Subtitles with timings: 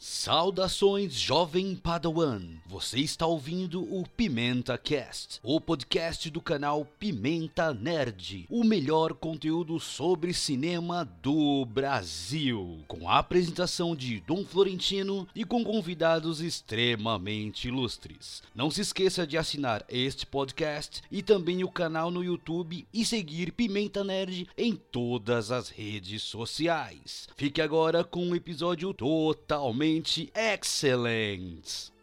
[0.00, 2.40] Saudações, jovem Padawan!
[2.68, 9.80] Você está ouvindo o Pimenta Cast, o podcast do canal Pimenta Nerd, o melhor conteúdo
[9.80, 18.40] sobre cinema do Brasil, com a apresentação de Dom Florentino e com convidados extremamente ilustres.
[18.54, 23.50] Não se esqueça de assinar este podcast e também o canal no YouTube e seguir
[23.50, 27.28] Pimenta Nerd em todas as redes sociais.
[27.34, 29.87] Fique agora com um episódio totalmente
[30.34, 31.97] excelente.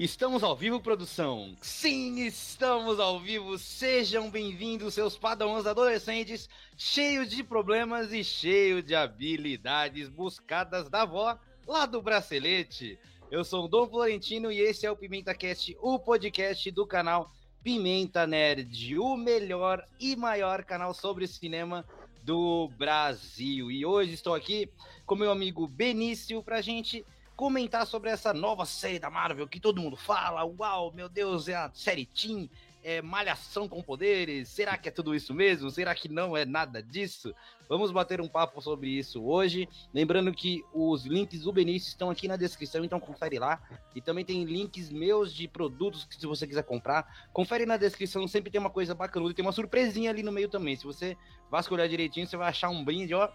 [0.00, 1.56] Estamos ao vivo, produção?
[1.60, 3.58] Sim, estamos ao vivo.
[3.58, 11.36] Sejam bem-vindos, seus padawans adolescentes, cheios de problemas e cheios de habilidades buscadas da avó
[11.66, 12.96] lá do bracelete.
[13.28, 17.32] Eu sou o Dom Florentino e esse é o Pimenta Cast, o podcast do canal
[17.64, 21.84] Pimenta Nerd, o melhor e maior canal sobre cinema
[22.22, 23.68] do Brasil.
[23.68, 24.70] E hoje estou aqui
[25.04, 27.04] com meu amigo Benício pra gente
[27.38, 30.44] comentar sobre essa nova série da Marvel que todo mundo fala.
[30.44, 32.50] Uau, meu Deus, é a série Team,
[32.82, 34.48] é malhação com poderes.
[34.48, 35.70] Será que é tudo isso mesmo?
[35.70, 37.32] Será que não é nada disso?
[37.68, 39.68] Vamos bater um papo sobre isso hoje.
[39.94, 43.62] Lembrando que os links do Benício estão aqui na descrição, então confere lá.
[43.94, 48.26] E também tem links meus de produtos que se você quiser comprar, confere na descrição,
[48.26, 50.74] sempre tem uma coisa bacanuda, tem uma surpresinha ali no meio também.
[50.74, 51.16] Se você
[51.48, 53.30] vasculhar direitinho, você vai achar um brinde, ó.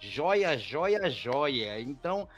[0.00, 1.80] Joia, joia, joia.
[1.80, 2.28] Então,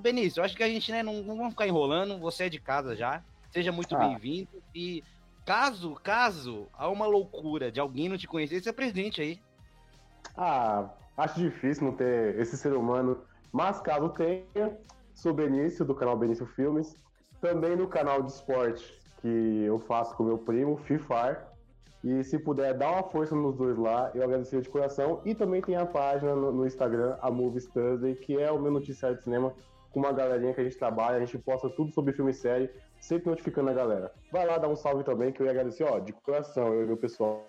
[0.00, 2.18] Benício, eu acho que a gente né, não, não vamos ficar enrolando.
[2.18, 3.22] Você é de casa já.
[3.50, 3.98] Seja muito ah.
[3.98, 4.62] bem-vindo.
[4.74, 5.02] E
[5.44, 9.40] caso, caso há uma loucura de alguém não te conhecer, você é presidente aí.
[10.36, 13.22] Ah, acho difícil não ter esse ser humano.
[13.52, 14.76] Mas caso tenha,
[15.14, 16.96] sou Benício, do canal Benício Filmes.
[17.40, 18.84] Também no canal de esporte
[19.20, 21.53] que eu faço com meu primo, Fifar.
[22.04, 25.22] E se puder, dar uma força nos dois lá, eu agradeço de coração.
[25.24, 28.70] E também tem a página no, no Instagram, a Movies Thursday, que é o meu
[28.70, 29.54] noticiário de cinema
[29.90, 32.68] com uma galerinha que a gente trabalha, a gente posta tudo sobre filme e série,
[32.98, 34.12] sempre notificando a galera.
[34.30, 36.86] Vai lá dar um salve também, que eu ia agradecer, ó, de coração, eu e
[36.86, 37.46] meu pessoal.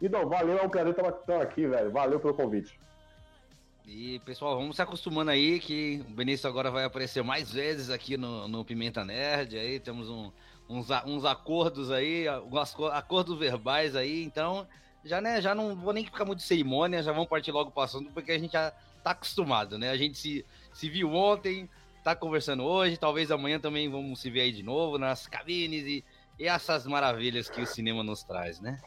[0.00, 1.90] E não, valeu, é um prazer estar aqui, velho.
[1.90, 2.78] Valeu pelo convite.
[3.86, 8.16] E pessoal, vamos se acostumando aí que o Benício agora vai aparecer mais vezes aqui
[8.16, 9.58] no, no Pimenta Nerd.
[9.58, 10.32] Aí temos um,
[10.68, 14.66] uns, uns acordos aí, uns acordos verbais aí, então
[15.04, 17.82] já, né, já não vou nem ficar muito de cerimônia, já vamos partir logo para
[17.82, 18.70] o assunto, porque a gente já
[19.02, 19.90] tá acostumado, né?
[19.90, 21.68] A gente se, se viu ontem,
[22.02, 26.02] tá conversando hoje, talvez amanhã também vamos se ver aí de novo nas cabines e,
[26.38, 28.80] e essas maravilhas que o cinema nos traz, né?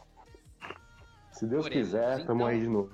[1.30, 2.90] Se Deus quiser, então, aí de novo.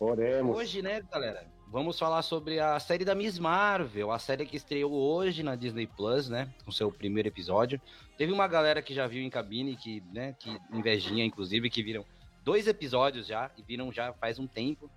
[0.00, 0.56] Oremos.
[0.56, 1.44] Hoje, né, galera?
[1.66, 5.86] Vamos falar sobre a série da Miss Marvel, a série que estreou hoje na Disney
[5.86, 6.48] Plus, né?
[6.64, 7.80] Com seu primeiro episódio.
[8.16, 12.06] Teve uma galera que já viu em cabine, que, né, que invejinha, inclusive, que viram
[12.44, 14.88] dois episódios já, e viram já faz um tempo.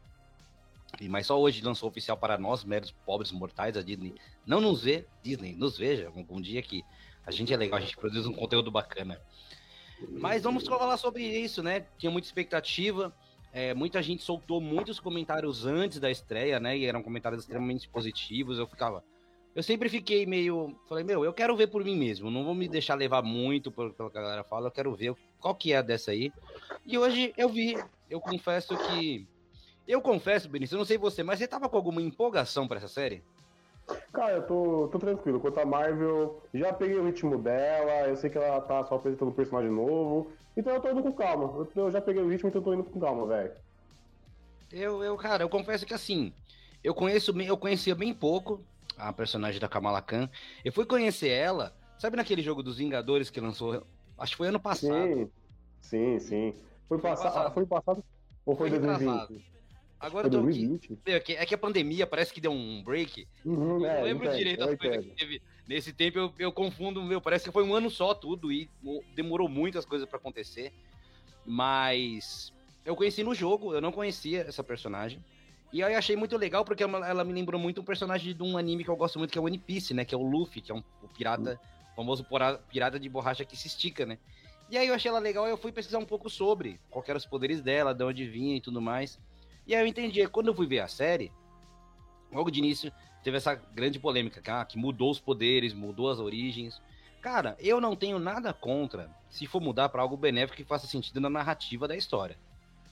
[1.00, 4.13] E, mas só hoje lançou oficial para nós, meros pobres mortais, a Disney
[4.45, 6.84] não nos vê, Disney nos veja algum dia que
[7.25, 9.19] a gente é legal, a gente produz um conteúdo bacana.
[10.09, 11.85] Mas vamos falar sobre isso, né?
[11.97, 13.13] Tinha muita expectativa.
[13.53, 16.78] É, muita gente soltou muitos comentários antes da estreia, né?
[16.78, 18.57] E eram comentários extremamente positivos.
[18.57, 19.03] Eu ficava.
[19.53, 20.73] Eu sempre fiquei meio.
[20.88, 22.31] Falei, meu, eu quero ver por mim mesmo.
[22.31, 24.67] Não vou me deixar levar muito pelo, que a galera fala.
[24.67, 26.31] Eu quero ver qual que é dessa aí.
[26.85, 27.75] E hoje eu vi.
[28.09, 29.28] Eu confesso que.
[29.85, 32.88] Eu confesso, Benício, eu não sei você, mas você tava com alguma empolgação para essa
[32.88, 33.22] série?
[34.13, 35.39] Cara, eu tô, tô tranquilo.
[35.39, 39.29] Quanto a Marvel, já peguei o ritmo dela, eu sei que ela tá só apresentando
[39.29, 40.31] um personagem novo.
[40.55, 41.45] Então eu tô indo com calma.
[41.75, 43.51] Eu, eu já peguei o ritmo, então eu tô indo com calma, velho.
[44.71, 46.33] Eu, eu, cara, eu confesso que assim,
[46.83, 48.63] eu conheço, eu conhecia bem pouco
[48.97, 50.29] a personagem da Kamala Khan.
[50.63, 53.85] Eu fui conhecer ela, sabe naquele jogo dos Vingadores que lançou,
[54.17, 55.07] acho que foi ano passado.
[55.07, 55.29] Sim,
[55.81, 56.55] sim, sim.
[56.87, 57.53] Foi, foi passado, passado.
[57.53, 58.03] Foi passado
[58.45, 59.60] ou foi, foi 2020?
[60.01, 61.00] Agora eu tô aqui.
[61.06, 63.28] É que, é que a pandemia parece que deu um break.
[63.46, 65.41] Uhum, é, eu não lembro entendo, direito as coisas que teve.
[65.67, 68.67] Nesse tempo eu, eu confundo, meu, parece que foi um ano só tudo e
[69.16, 70.73] demorou muitas coisas para acontecer.
[71.46, 72.52] Mas
[72.84, 75.23] eu conheci no jogo, eu não conhecia essa personagem.
[75.72, 78.58] E aí achei muito legal porque ela, ela, me lembrou muito um personagem de um
[78.58, 80.03] anime que eu gosto muito, que é o One Piece, né?
[80.03, 81.59] Que é o Luffy, que é um o pirata,
[81.93, 82.25] o famoso
[82.70, 84.17] pirata de borracha que se estica, né?
[84.70, 87.17] E aí eu achei ela legal e eu fui pesquisar um pouco sobre qual eram
[87.17, 89.20] os poderes dela, de onde vinha e tudo mais.
[89.66, 90.25] E aí eu entendi.
[90.28, 91.31] Quando eu fui ver a série,
[92.31, 92.91] logo de início,
[93.23, 96.81] teve essa grande polêmica, ah, que mudou os poderes, mudou as origens.
[97.22, 101.22] Cara, eu não tenho nada contra se for mudar para algo benéfico que faça sentido
[101.22, 102.37] na narrativa da história.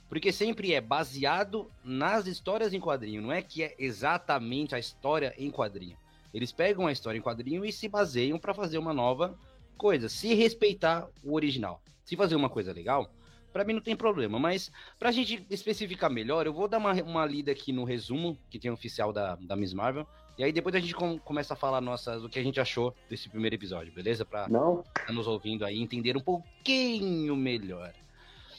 [0.08, 5.34] Porque sempre é baseado nas histórias em quadrinho, não é que é exatamente a história
[5.38, 5.98] em quadrinho.
[6.34, 9.38] Eles pegam a história em quadrinho e se baseiam para fazer uma nova
[9.78, 11.82] coisa, se respeitar o original.
[12.04, 13.12] Se fazer uma coisa legal,
[13.52, 17.26] para mim não tem problema, mas pra gente especificar melhor, eu vou dar uma, uma
[17.26, 20.08] lida aqui no resumo que tem oficial da, da Miss Marvel,
[20.38, 22.96] e aí depois a gente com, começa a falar nossas, o que a gente achou
[23.10, 24.24] desse primeiro episódio, beleza?
[24.24, 27.94] Pra não tá nos ouvindo aí entender um pouquinho melhor.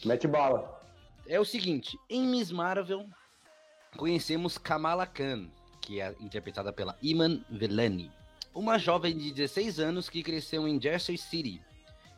[0.04, 0.80] Mete bala.
[1.26, 3.06] É o seguinte, em Miss Marvel
[3.96, 5.48] conhecemos Kamala Khan,
[5.80, 8.10] que é interpretada pela Iman Velani,
[8.54, 11.62] uma jovem de 16 anos que cresceu em Jersey City,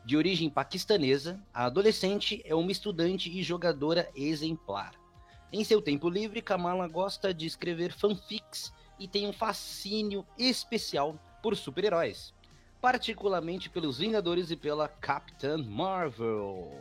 [0.05, 4.93] de origem paquistanesa, a adolescente é uma estudante e jogadora exemplar.
[5.51, 11.55] Em seu tempo livre, Kamala gosta de escrever fanfics e tem um fascínio especial por
[11.55, 12.33] super-heróis,
[12.81, 16.71] particularmente pelos Vingadores e pela Capitã Marvel.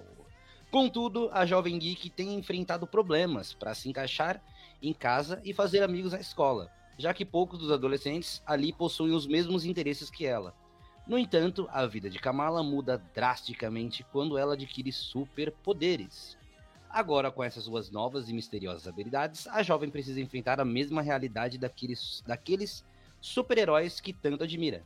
[0.70, 4.42] Contudo, a jovem geek tem enfrentado problemas para se encaixar
[4.82, 9.26] em casa e fazer amigos na escola, já que poucos dos adolescentes ali possuem os
[9.26, 10.54] mesmos interesses que ela.
[11.06, 16.38] No entanto, a vida de Kamala muda drasticamente quando ela adquire superpoderes.
[16.88, 21.58] Agora, com essas suas novas e misteriosas habilidades, a jovem precisa enfrentar a mesma realidade
[21.58, 22.84] daqueles, daqueles
[23.20, 24.84] super-heróis que tanto admira.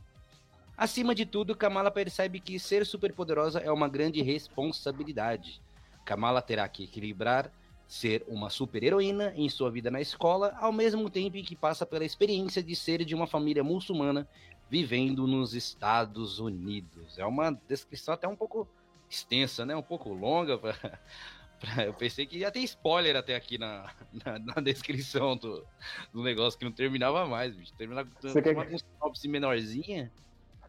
[0.75, 5.61] Acima de tudo, Kamala percebe que ser superpoderosa é uma grande responsabilidade.
[6.05, 7.51] Kamala terá que equilibrar
[7.87, 12.05] ser uma super-heroína em sua vida na escola, ao mesmo tempo em que passa pela
[12.05, 14.27] experiência de ser de uma família muçulmana
[14.69, 17.17] vivendo nos Estados Unidos.
[17.17, 18.67] É uma descrição até um pouco
[19.09, 19.75] extensa, né?
[19.75, 20.57] Um pouco longa.
[20.57, 20.73] Pra,
[21.59, 23.91] pra, eu pensei que ia ter spoiler até aqui na,
[24.25, 25.65] na, na descrição do,
[26.13, 27.73] do negócio, que não terminava mais, bicho.
[27.75, 28.55] Terminava com uma, quer...
[28.55, 30.11] uma sinopse menorzinha.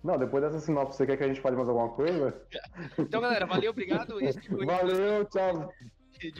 [0.03, 2.41] Não, depois dessa sinopse, você quer que a gente fale mais alguma coisa?
[2.99, 4.15] então, galera, valeu, obrigado.
[4.65, 5.73] valeu, tchau.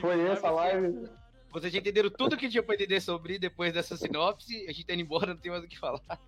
[0.01, 1.09] Foi essa live.
[1.51, 4.65] Vocês já entenderam tudo que tinha pra entender sobre depois dessa sinopse.
[4.69, 6.21] A gente tá indo embora, não tem mais o que falar.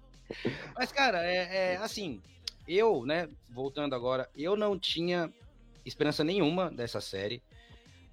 [0.74, 2.20] Mas, cara, é, é, assim,
[2.66, 5.32] eu, né, voltando agora, eu não tinha
[5.84, 7.42] esperança nenhuma dessa série.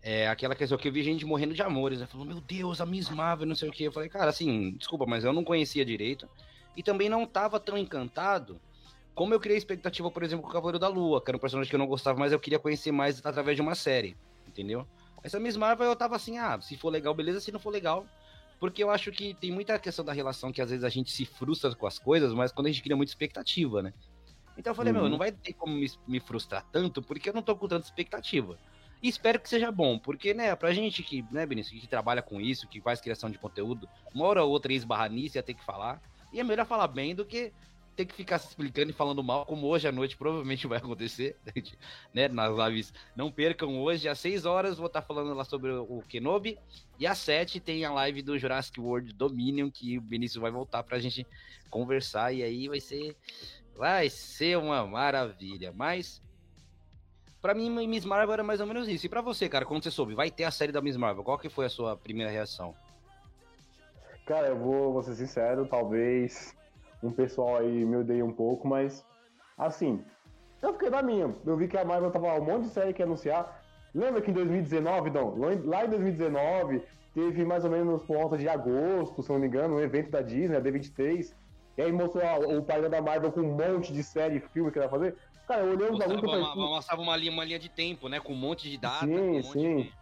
[0.02, 2.06] É aquela questão que eu vi gente morrendo de amores, né?
[2.06, 3.84] Falou, meu Deus, a Miss Marvel, não sei o que.
[3.84, 6.30] Eu falei, cara, assim, desculpa, mas eu não conhecia direito.
[6.76, 8.62] E também não tava tão encantado
[9.18, 11.68] como eu criei expectativa, por exemplo, com o Cavaleiro da Lua, que era um personagem
[11.68, 14.16] que eu não gostava, mas eu queria conhecer mais através de uma série,
[14.48, 14.88] entendeu?
[15.24, 18.06] Essa Miss Marvel eu tava assim, ah, se for legal, beleza, se não for legal,
[18.60, 21.26] porque eu acho que tem muita questão da relação que às vezes a gente se
[21.26, 23.94] frustra com as coisas, mas quando a gente cria muita expectativa, né?
[24.58, 25.02] Então eu falei, uhum.
[25.02, 27.86] meu, não vai ter como me, me, frustrar tanto, porque eu não tô com tanta
[27.86, 28.58] expectativa.
[29.02, 32.42] E espero que seja bom, porque, né, pra gente que, né, Benício, que trabalha com
[32.42, 35.64] isso, que faz criação de conteúdo, uma hora ou outra esbarra nisso ia ter que
[35.64, 36.02] falar.
[36.34, 37.54] E é melhor falar bem do que
[37.98, 41.36] ter que ficar se explicando e falando mal, como hoje à noite provavelmente vai acontecer,
[42.14, 42.28] né?
[42.28, 42.94] Nas lives.
[43.16, 46.60] Não percam hoje, às 6 horas, vou estar falando lá sobre o Kenobi.
[47.00, 50.84] E às 7 tem a live do Jurassic World Dominion, que o Vinícius vai voltar
[50.84, 51.26] pra gente
[51.72, 52.32] conversar.
[52.32, 53.16] E aí vai ser.
[53.76, 55.74] Vai ser uma maravilha.
[55.76, 56.22] Mas.
[57.42, 59.06] Pra mim, Miss Marvel era mais ou menos isso.
[59.06, 61.38] E pra você, cara, quando você soube, vai ter a série da Miss Marvel, qual
[61.38, 62.76] que foi a sua primeira reação?
[64.26, 66.58] Cara, eu vou, vou ser sincero, talvez
[67.02, 69.06] um pessoal aí me odeia um pouco, mas
[69.58, 70.04] assim,
[70.62, 71.34] eu fiquei da minha.
[71.46, 73.64] Eu vi que a Marvel tava um monte de série que ia anunciar.
[73.94, 75.36] Lembra que em 2019, não,
[75.66, 76.82] lá em 2019,
[77.14, 80.22] teve mais ou menos por volta de agosto, se não me engano, um evento da
[80.22, 81.34] Disney, a D23,
[81.78, 82.24] e aí mostrou
[82.58, 85.16] o painel da Marvel com um monte de série e filme que ela ia fazer.
[85.48, 86.44] Cara, eu olhei os bagulhos e falei...
[86.56, 89.06] Mostrava uma linha, uma linha de tempo, né, com um monte de data.
[89.06, 89.78] Sim, um sim.
[89.78, 89.94] De...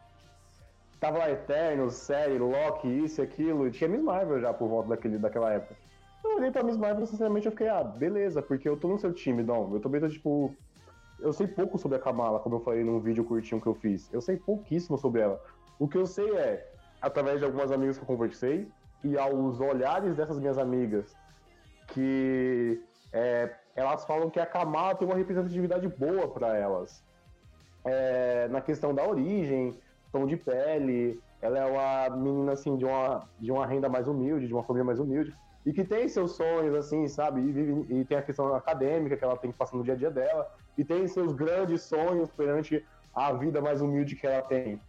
[1.00, 5.18] Tava lá Eternos, série, Loki, isso e aquilo, tinha Miss Marvel já por volta daquele,
[5.18, 5.76] daquela época.
[6.26, 9.14] Eu olhei pra Miss Marvel, sinceramente, eu fiquei, ah, beleza, porque eu tô no seu
[9.14, 9.74] time, Dom.
[9.74, 10.56] Eu também tô, tipo.
[11.20, 14.12] Eu sei pouco sobre a Kamala, como eu falei num vídeo curtinho que eu fiz.
[14.12, 15.40] Eu sei pouquíssimo sobre ela.
[15.80, 16.68] O que eu sei é,
[17.02, 18.70] através de algumas amigas que eu conversei,
[19.02, 21.16] e aos olhares dessas minhas amigas,
[21.88, 27.02] que é, elas falam que a Kamala tem uma representatividade boa para elas.
[27.86, 29.80] É, na questão da origem,
[30.12, 34.48] tom de pele, ela é uma menina assim de uma, de uma renda mais humilde,
[34.48, 35.34] de uma família mais humilde
[35.66, 37.42] e que tem seus sonhos, assim, sabe?
[37.42, 39.98] E, vive, e tem a questão acadêmica que ela tem que passar no dia a
[39.98, 44.80] dia dela, e tem seus grandes sonhos perante a vida mais humilde que ela tem.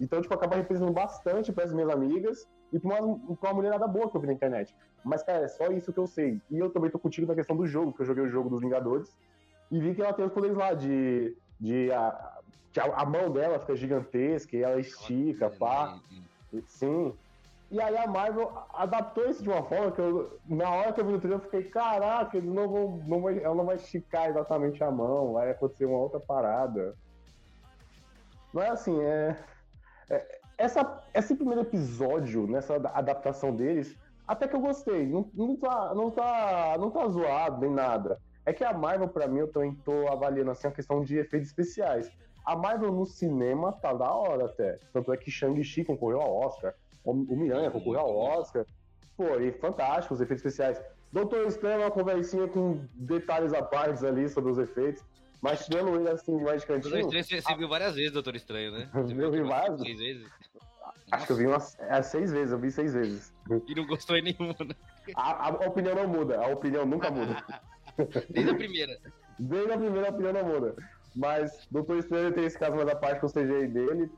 [0.00, 3.86] Então, tipo, acaba representando bastante para as minhas amigas e para uma, pra uma mulherada
[3.86, 4.74] boa que eu vi na internet.
[5.04, 6.40] Mas, cara, é só isso que eu sei.
[6.50, 8.60] E eu também tô contigo na questão do jogo, que eu joguei o jogo dos
[8.60, 9.14] Vingadores,
[9.70, 11.36] e vi que ela tem os poderes lá de.
[11.60, 12.40] de a,
[12.78, 16.00] a, a mão dela fica gigantesca e ela estica, pá.
[16.66, 17.14] Sim.
[17.70, 21.04] E aí a Marvel adaptou isso de uma forma que eu, na hora que eu
[21.06, 24.28] vi no trailer, eu fiquei, caraca, eles não vão, não vai, ela não vai esticar
[24.28, 26.96] exatamente a mão, vai acontecer uma outra parada.
[28.52, 29.36] Não é assim, é.
[30.10, 33.96] é, essa, esse primeiro episódio, nessa adaptação deles,
[34.26, 35.06] até que eu gostei.
[35.06, 38.20] Não, não, tá, não, tá, não tá zoado nem nada.
[38.44, 41.48] É que a Marvel, para mim, eu também tô avaliando assim a questão de efeitos
[41.48, 42.10] especiais.
[42.44, 44.78] A Marvel no cinema tá da hora até.
[44.92, 46.74] Tanto é que Shang-Chi concorreu ao Oscar.
[47.04, 48.66] O Miranha concorreu ao Oscar.
[49.16, 50.80] Pô, e fantástico os efeitos especiais.
[51.12, 55.02] Doutor Estranho é uma conversinha com detalhes à parte ali sobre os efeitos.
[55.42, 56.92] Mas tirando ele assim, mais de cantinho.
[57.00, 58.90] Doutor Estranho, você, viu várias vezes Doutor Estranho, né?
[58.92, 59.80] Você eu vi várias.
[59.80, 60.28] Seis vezes.
[61.10, 63.34] Acho que eu vi umas é, seis vezes, eu vi seis vezes.
[63.66, 64.74] E não gostou em nenhuma, né?
[65.16, 67.42] A, a opinião não muda, a opinião nunca muda.
[68.30, 68.96] Desde a primeira.
[69.38, 70.76] Desde a primeira a opinião não muda.
[71.16, 74.10] Mas Doutor Estranho tem esse caso mais a parte que eu CGI dele.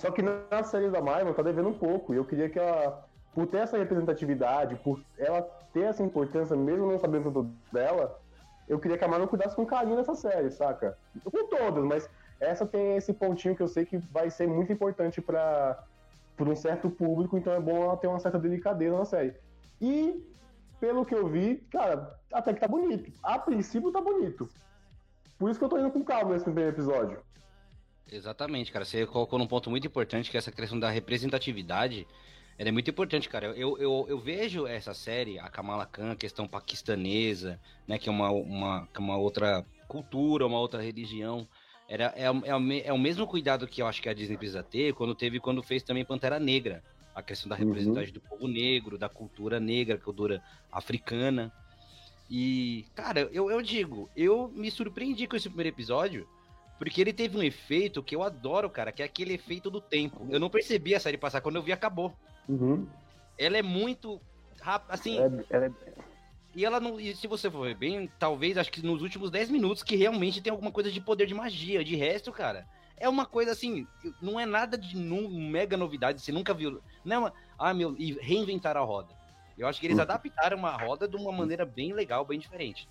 [0.00, 2.14] Só que na série da Marvel tá devendo um pouco.
[2.14, 3.04] E eu queria que ela,
[3.34, 5.42] por ter essa representatividade, por ela
[5.74, 8.18] ter essa importância, mesmo não sabendo tudo dela,
[8.66, 10.96] eu queria que a Marvel cuidasse com carinho nessa série, saca?
[11.22, 12.08] Com todas, mas
[12.40, 15.84] essa tem esse pontinho que eu sei que vai ser muito importante para
[16.40, 19.34] um certo público, então é bom ela ter uma certa delicadeza na série.
[19.82, 20.26] E,
[20.80, 23.12] pelo que eu vi, cara, até que tá bonito.
[23.22, 24.48] A princípio tá bonito.
[25.38, 27.20] Por isso que eu tô indo com calma nesse primeiro episódio.
[28.12, 28.84] Exatamente, cara.
[28.84, 32.06] Você colocou num ponto muito importante que é essa questão da representatividade.
[32.58, 33.46] Ela é muito importante, cara.
[33.48, 37.98] Eu, eu, eu vejo essa série, a Kamala Khan, a questão paquistanesa, né?
[37.98, 41.48] Que é uma, uma, é uma outra cultura, uma outra religião.
[41.88, 44.94] Era, é, é, é o mesmo cuidado que eu acho que a Disney precisa ter
[44.94, 46.82] quando teve quando fez também Pantera Negra.
[47.14, 48.14] A questão da representatividade uhum.
[48.14, 51.52] do povo negro, da cultura negra, cultura africana.
[52.30, 56.28] E, cara, eu, eu digo, eu me surpreendi com esse primeiro episódio,
[56.80, 60.26] porque ele teve um efeito que eu adoro, cara, que é aquele efeito do tempo.
[60.30, 62.16] Eu não percebi a série passar, quando eu vi, acabou.
[62.48, 62.88] Uhum.
[63.36, 64.18] Ela é muito
[64.62, 65.18] rápida, assim.
[65.20, 65.70] É, é...
[66.56, 66.98] E ela não.
[66.98, 70.40] E se você for ver bem, talvez acho que nos últimos 10 minutos que realmente
[70.40, 71.84] tem alguma coisa de poder de magia.
[71.84, 73.86] De resto, cara, é uma coisa assim,
[74.22, 76.80] não é nada de mega novidade, você nunca viu.
[77.04, 77.32] Não é uma.
[77.58, 79.14] Ah, meu, e reinventar a roda.
[79.58, 80.04] Eu acho que eles uhum.
[80.04, 82.88] adaptaram uma roda de uma maneira bem legal, bem diferente.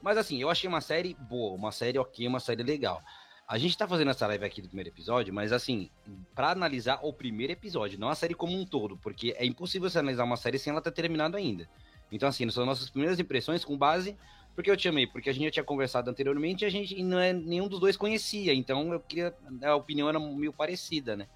[0.00, 3.02] Mas assim, eu achei uma série boa, uma série ok, uma série legal.
[3.46, 5.90] A gente tá fazendo essa live aqui do primeiro episódio, mas assim,
[6.34, 9.98] para analisar o primeiro episódio, não a série como um todo, porque é impossível você
[9.98, 11.68] analisar uma série sem ela ter terminado ainda.
[12.12, 14.16] Então, assim, são nossas primeiras impressões com base.
[14.54, 17.20] Porque eu te amei, porque a gente já tinha conversado anteriormente e a gente não
[17.20, 19.32] é, nenhum dos dois conhecia, então eu queria.
[19.62, 21.28] A opinião era meio parecida, né?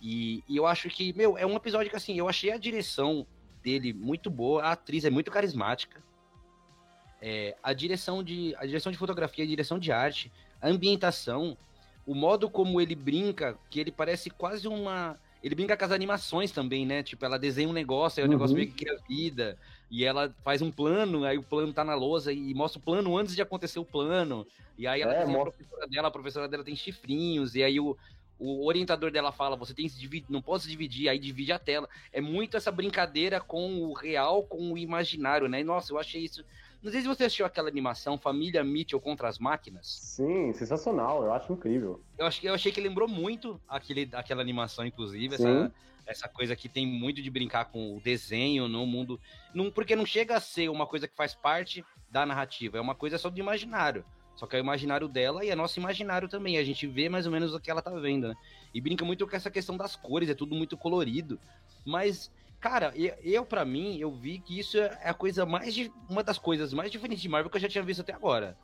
[0.00, 3.26] E, e eu acho que, meu, é um episódio que assim, eu achei a direção
[3.62, 6.02] dele muito boa, a atriz é muito carismática.
[7.26, 11.56] É, a direção de a direção de fotografia, a direção de arte, a ambientação,
[12.06, 16.52] o modo como ele brinca, que ele parece quase uma ele brinca com as animações
[16.52, 17.02] também, né?
[17.02, 18.34] Tipo, ela desenha um negócio, aí o uhum.
[18.36, 19.58] negócio meio que cria vida,
[19.90, 23.16] e ela faz um plano, aí o plano tá na lousa e mostra o plano
[23.16, 24.46] antes de acontecer o plano.
[24.76, 25.48] E aí ela é, mostra...
[25.48, 27.96] a professora dela, a professora dela tem chifrinhos, e aí o,
[28.38, 31.58] o orientador dela fala, você tem que dividir, não pode se dividir, aí divide a
[31.58, 31.88] tela.
[32.12, 35.60] É muito essa brincadeira com o real, com o imaginário, né?
[35.60, 36.44] E, nossa, eu achei isso.
[36.84, 39.86] Não sei se você assistiu aquela animação Família Mitchell contra as máquinas.
[39.86, 42.04] Sim, sensacional, eu acho incrível.
[42.18, 45.72] Eu, acho, eu achei que lembrou muito aquele, aquela animação, inclusive, essa,
[46.04, 49.18] essa coisa que tem muito de brincar com o desenho no mundo.
[49.54, 52.94] Não, porque não chega a ser uma coisa que faz parte da narrativa, é uma
[52.94, 54.04] coisa só do imaginário.
[54.36, 56.58] Só que é o imaginário dela e é nosso imaginário também.
[56.58, 58.34] A gente vê mais ou menos o que ela tá vendo, né?
[58.74, 61.40] E brinca muito com essa questão das cores, é tudo muito colorido.
[61.86, 62.30] Mas,
[62.64, 65.76] cara, eu, para mim, eu vi que isso é a coisa mais.
[66.08, 68.56] Uma das coisas mais diferentes de Marvel que eu já tinha visto até agora.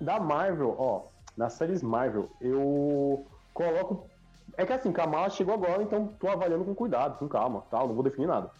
[0.00, 1.04] Da Marvel, ó,
[1.36, 3.24] nas séries Marvel, eu
[3.54, 4.10] coloco.
[4.56, 7.94] É que assim, Kamala chegou agora, então tô avaliando com cuidado, com calma, tal, não
[7.94, 8.50] vou definir nada.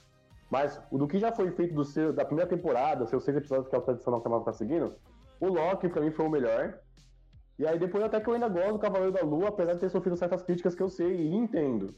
[0.48, 3.66] Mas o do que já foi feito do seu, da primeira temporada, seus seis episódios
[3.66, 4.94] que é o tradicional que a Marvel tá seguindo,
[5.40, 6.78] o Loki pra mim foi o melhor.
[7.58, 9.90] E aí depois até que eu ainda gosto do Cavaleiro da Lua, apesar de ter
[9.90, 11.92] sofrido certas críticas que eu sei e entendo.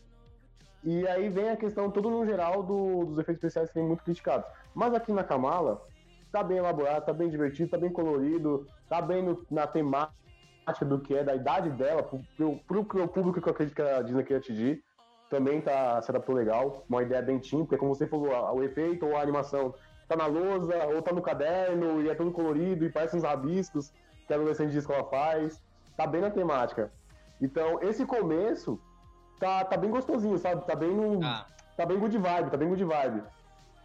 [0.84, 4.04] E aí vem a questão todo no geral do, dos efeitos especiais que tem muito
[4.04, 4.46] criticados.
[4.74, 5.82] Mas aqui na Kamala,
[6.30, 10.12] tá bem elaborado, tá bem divertido, tá bem colorido, tá bem no, na temática
[10.84, 12.20] do que é, da idade dela, pro,
[12.66, 14.82] pro, pro público que eu acredito que a Disney quer atingir
[15.34, 19.16] também tá, se adaptou legal, uma ideia bem porque como você falou, o efeito ou
[19.16, 19.74] a animação
[20.06, 23.92] tá na lousa, ou tá no caderno, e é tudo colorido, e parece uns rabiscos
[24.26, 25.60] que a adolescente de escola faz,
[25.96, 26.92] tá bem na temática.
[27.40, 28.80] Então, esse começo
[29.38, 30.64] tá, tá bem gostosinho, sabe?
[30.64, 31.46] Tá bem no, ah.
[31.76, 33.22] tá bem good vibe, tá bem good vibe.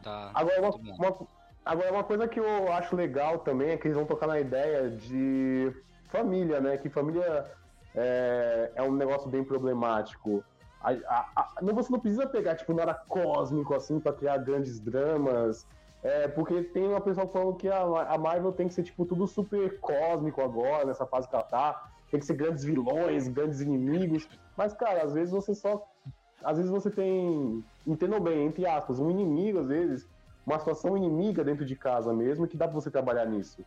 [0.04, 0.32] Tá.
[0.34, 1.28] Agora, uma, uma,
[1.66, 4.90] agora, uma coisa que eu acho legal também é que eles vão tocar na ideia
[4.90, 5.74] de
[6.10, 6.78] família, né?
[6.78, 7.46] Que família
[7.96, 10.44] é, é um negócio bem problemático.
[10.82, 14.80] A, a, a, não, você não precisa pegar, tipo, nada cósmico, assim, pra criar grandes
[14.80, 15.68] dramas.
[16.02, 19.80] É, porque tem uma pessoa falando que a, Marvel tem que ser, tipo, tudo super
[19.80, 21.92] cósmico agora, nessa fase que ela tá.
[22.10, 24.28] Tem que ser grandes vilões, grandes inimigos.
[24.58, 25.86] Mas, cara, às vezes você só.
[26.44, 27.64] Às vezes você tem.
[27.86, 30.08] Entendam bem, entre aspas, um inimigo, às vezes,
[30.46, 33.64] uma situação inimiga dentro de casa mesmo, que dá pra você trabalhar nisso.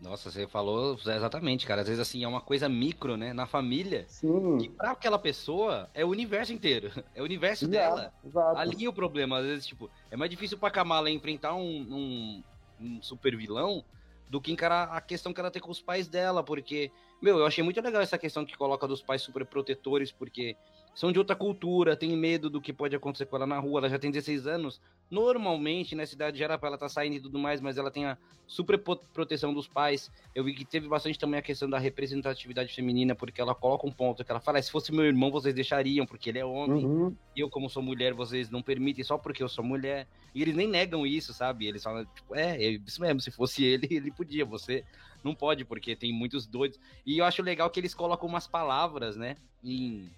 [0.00, 1.82] Nossa, você falou exatamente, cara.
[1.82, 3.34] Às vezes, assim, é uma coisa micro, né?
[3.34, 4.06] Na família.
[4.08, 4.56] Sim.
[4.58, 6.90] Que pra aquela pessoa é o universo inteiro.
[7.14, 8.12] É o universo dela.
[8.24, 8.56] Exato.
[8.56, 9.38] Ali é o problema.
[9.38, 12.42] Às vezes, tipo, é mais difícil pra Kamala enfrentar um, um,
[12.80, 13.84] um super vilão
[14.28, 16.42] do que encarar a questão que ela tem com os pais dela.
[16.42, 16.90] Porque,
[17.20, 20.56] meu, eu achei muito legal essa questão que coloca dos pais super protetores, porque
[20.94, 23.80] são de outra cultura, tem medo do que pode acontecer com ela na rua.
[23.80, 24.80] Ela já tem 16 anos.
[25.10, 27.90] Normalmente, na cidade já era pra ela estar tá saindo e tudo mais, mas ela
[27.90, 30.10] tem a super proteção dos pais.
[30.34, 33.92] Eu vi que teve bastante também a questão da representatividade feminina, porque ela coloca um
[33.92, 36.84] ponto que ela fala: ah, se fosse meu irmão, vocês deixariam, porque ele é homem.
[36.84, 37.16] Uhum.
[37.36, 40.06] E eu, como sou mulher, vocês não permitem só porque eu sou mulher.
[40.34, 41.66] E eles nem negam isso, sabe?
[41.66, 44.84] Eles falam, tipo, é, é isso mesmo, se fosse ele, ele podia, você
[45.24, 46.78] não pode, porque tem muitos doidos.
[47.04, 50.10] E eu acho legal que eles colocam umas palavras, né, em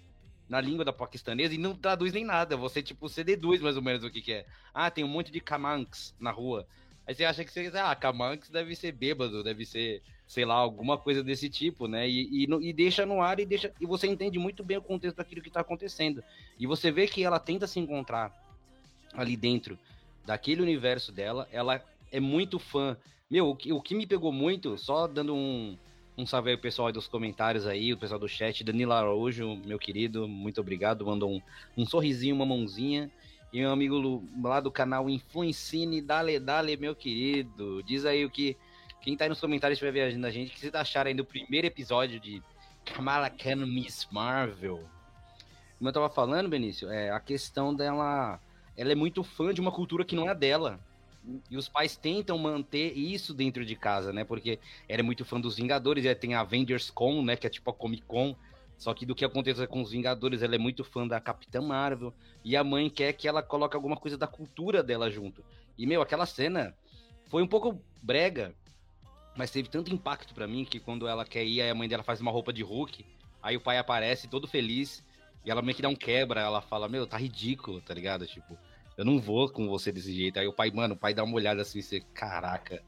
[0.47, 2.55] na língua da paquistanesa e não traduz nem nada.
[2.57, 4.45] Você, tipo, você deduz mais ou menos o que, que é.
[4.73, 6.67] Ah, tem um monte de kamanks na rua.
[7.05, 10.97] Aí você acha que você, ah, kamanks deve ser bêbado, deve ser, sei lá, alguma
[10.97, 12.07] coisa desse tipo, né?
[12.07, 15.17] E, e, e, deixa no ar e deixa e você entende muito bem o contexto
[15.17, 16.23] daquilo que tá acontecendo.
[16.57, 18.31] E você vê que ela tenta se encontrar
[19.13, 19.77] ali dentro
[20.25, 21.47] daquele universo dela.
[21.51, 22.95] Ela é muito fã.
[23.29, 25.77] Meu, o que, o que me pegou muito, só dando um,
[26.17, 28.63] um salve aí pessoal aí dos comentários aí, o pessoal do chat.
[28.63, 31.05] Danilo Araújo, meu querido, muito obrigado.
[31.05, 31.41] Mandou um,
[31.77, 33.11] um sorrisinho, uma mãozinha.
[33.51, 37.83] E meu amigo lá do canal Influencine, dale, dale, meu querido.
[37.83, 38.57] Diz aí o que.
[39.01, 41.25] Quem tá aí nos comentários estiver viajando a gente, o que vocês acharam aí do
[41.25, 42.41] primeiro episódio de
[42.85, 44.83] Kamala Khan Miss Marvel?
[45.77, 48.39] Como eu tava falando, Benício, é a questão dela.
[48.77, 50.79] Ela é muito fã de uma cultura que não é dela.
[51.49, 54.23] E os pais tentam manter isso dentro de casa, né?
[54.23, 57.35] Porque era muito fã dos Vingadores, e tem a Avengers Con, né?
[57.35, 58.35] Que é tipo a Comic Con.
[58.77, 62.13] Só que do que acontece com os Vingadores, ela é muito fã da Capitã Marvel.
[62.43, 65.43] E a mãe quer que ela coloque alguma coisa da cultura dela junto.
[65.77, 66.75] E, meu, aquela cena
[67.27, 68.53] foi um pouco brega,
[69.35, 72.19] mas teve tanto impacto para mim que quando ela quer ir, a mãe dela faz
[72.19, 73.05] uma roupa de Hulk.
[73.41, 75.03] Aí o pai aparece todo feliz.
[75.45, 76.41] E ela meio que dá um quebra.
[76.41, 78.27] Ela fala: Meu, tá ridículo, tá ligado?
[78.27, 78.57] Tipo
[78.97, 80.39] eu não vou com você desse jeito.
[80.39, 82.81] Aí o pai, mano, o pai dá uma olhada assim, você, caraca,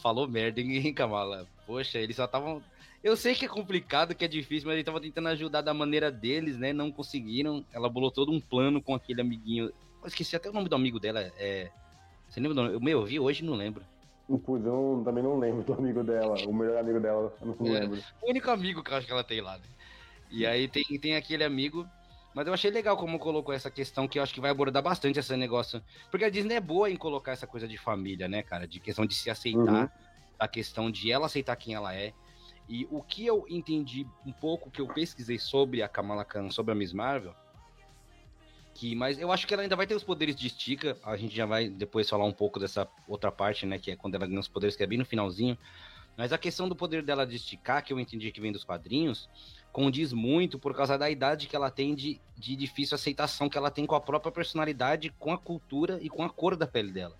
[0.00, 1.46] falou merda, hein, Kamala?
[1.66, 2.62] Poxa, eles só estavam.
[3.02, 6.10] Eu sei que é complicado, que é difícil, mas eles estavam tentando ajudar da maneira
[6.10, 6.72] deles, né?
[6.72, 7.64] Não conseguiram.
[7.72, 9.72] Ela bolou todo um plano com aquele amiguinho.
[10.00, 11.32] Eu esqueci até o nome do amigo dela.
[11.36, 11.70] É.
[12.28, 12.84] Você lembra do nome?
[12.84, 13.84] Meu, eu vi hoje não lembro.
[14.28, 16.36] Putz, eu também não lembro do amigo dela.
[16.46, 18.00] O melhor amigo dela, eu não é, lembro.
[18.22, 19.64] O único amigo que eu acho que ela tem lá, né?
[20.30, 21.86] E aí tem, tem aquele amigo
[22.34, 25.18] mas eu achei legal como colocou essa questão, que eu acho que vai abordar bastante
[25.18, 25.82] esse negócio.
[26.10, 28.66] Porque a Disney é boa em colocar essa coisa de família, né, cara?
[28.66, 29.88] De questão de se aceitar, uhum.
[30.38, 32.12] a questão de ela aceitar quem ela é.
[32.68, 36.72] E o que eu entendi um pouco, que eu pesquisei sobre a Kamala Khan, sobre
[36.72, 37.34] a Miss Marvel,
[38.74, 40.96] que, mas eu acho que ela ainda vai ter os poderes de estica.
[41.04, 43.78] A gente já vai depois falar um pouco dessa outra parte, né?
[43.78, 45.58] Que é quando ela ganha os poderes, que é bem no finalzinho.
[46.16, 49.28] Mas a questão do poder dela de esticar, que eu entendi que vem dos quadrinhos,
[49.72, 53.70] condiz muito por causa da idade que ela tem de, de difícil aceitação que ela
[53.70, 57.16] tem com a própria personalidade, com a cultura e com a cor da pele dela.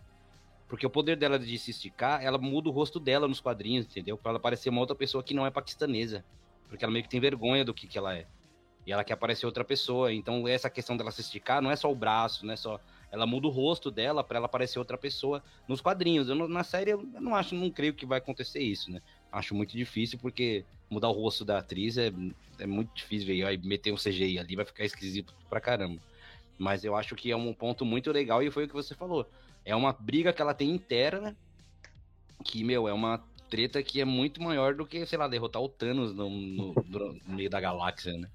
[0.68, 4.16] Porque o poder dela de se esticar, ela muda o rosto dela nos quadrinhos, entendeu?
[4.16, 6.24] Pra ela parecer uma outra pessoa que não é paquistanesa.
[6.68, 8.26] Porque ela meio que tem vergonha do que, que ela é.
[8.86, 10.12] E ela quer parecer outra pessoa.
[10.12, 12.80] Então, essa questão dela se esticar não é só o braço, não é só.
[13.10, 16.30] Ela muda o rosto dela para ela parecer outra pessoa nos quadrinhos.
[16.30, 19.02] Eu, na série, eu não acho, não creio que vai acontecer isso, né?
[19.32, 22.12] Acho muito difícil, porque mudar o rosto da atriz é,
[22.58, 25.98] é muito difícil, ver Aí meter um CGI ali vai ficar esquisito pra caramba.
[26.58, 29.26] Mas eu acho que é um ponto muito legal e foi o que você falou.
[29.64, 31.34] É uma briga que ela tem interna,
[32.44, 35.68] que, meu, é uma treta que é muito maior do que, sei lá, derrotar o
[35.68, 38.28] Thanos no, no, no meio da galáxia, né?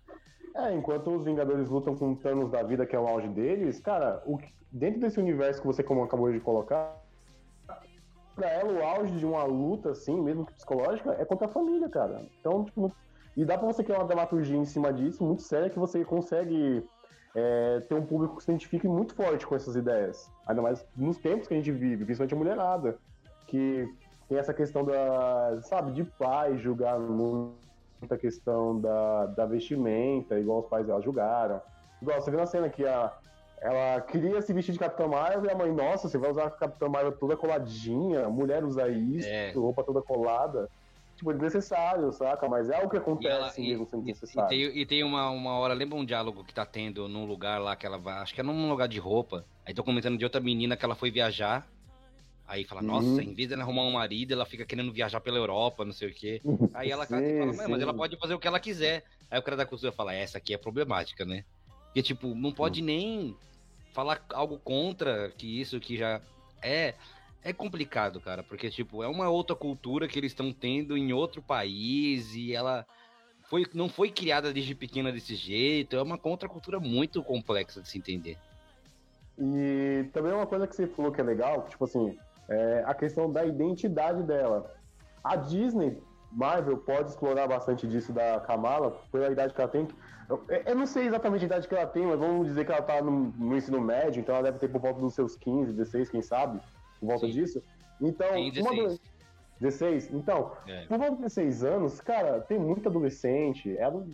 [0.55, 3.79] É, enquanto os Vingadores lutam com o Thanos da vida, que é o auge deles,
[3.79, 4.39] cara, o,
[4.71, 6.99] dentro desse universo que você como acabou de colocar,
[8.38, 11.89] pra ela o auge de uma luta, assim, mesmo que psicológica, é contra a família,
[11.89, 12.23] cara.
[12.39, 12.91] Então, tipo,
[13.36, 16.88] e dá pra você criar uma dramaturgia em cima disso muito séria que você consegue
[17.36, 20.32] é, ter um público que se identifique muito forte com essas ideias.
[20.45, 22.97] Ainda mais nos tempos que a gente vive, principalmente a mulherada,
[23.47, 23.88] que
[24.30, 30.67] tem essa questão da, sabe, de pai julgar muita questão da, da vestimenta, igual os
[30.67, 31.60] pais dela julgaram.
[32.02, 33.12] Igual, você viu na cena que a,
[33.62, 36.52] ela queria se vestir de Capitã Marvel e a mãe, nossa, você vai usar a
[36.52, 39.52] Capitã Marvel toda coladinha, mulher usa isso, é.
[39.52, 40.70] roupa toda colada.
[41.15, 42.48] Tipo, é desnecessário, saca?
[42.48, 44.56] Mas é algo que acontece ela, mesmo sendo necessário.
[44.56, 47.60] E, tem, e tem uma, uma hora, lembra um diálogo que tá tendo num lugar
[47.60, 49.43] lá que ela vai, acho que é num lugar de roupa.
[49.65, 51.67] Aí tô comentando de outra menina que ela foi viajar.
[52.48, 53.20] Aí fala, nossa, uhum.
[53.20, 56.10] em vez de ela arrumar um marido, ela fica querendo viajar pela Europa, não sei
[56.10, 56.39] o quê.
[56.74, 59.04] Aí ela sim, fala, mas ela pode fazer o que ela quiser.
[59.30, 61.43] Aí o cara da costura fala, essa aqui é problemática, né?
[61.88, 63.36] Porque, tipo, não pode nem
[63.93, 66.21] falar algo contra que isso que já
[66.62, 66.93] é
[67.43, 71.41] é complicado, cara, porque tipo, é uma outra cultura que eles estão tendo em outro
[71.41, 72.86] país e ela
[73.43, 77.97] foi não foi criada desde pequena desse jeito, é uma contracultura muito complexa de se
[77.97, 78.38] entender.
[79.38, 82.17] E também uma coisa que você falou que é legal, tipo assim,
[82.50, 84.76] é a questão da identidade dela.
[85.23, 85.97] A Disney,
[86.32, 89.88] Marvel, pode explorar bastante disso da Kamala, pela idade que ela tem.
[90.30, 92.82] Eu, eu, não sei exatamente a idade que ela tem, mas vamos dizer que ela
[92.82, 96.10] tá no, no ensino médio, então ela deve ter por volta dos seus 15, 16,
[96.10, 96.60] quem sabe,
[97.00, 97.32] por volta Sim.
[97.32, 97.63] disso.
[98.02, 98.92] Então, Sim, 16.
[98.92, 99.00] Uma,
[99.60, 100.13] 16?
[100.13, 100.86] Então, é.
[100.86, 103.76] por volta de 16 anos, cara, tem muito adolescente.
[103.78, 104.06] Ela,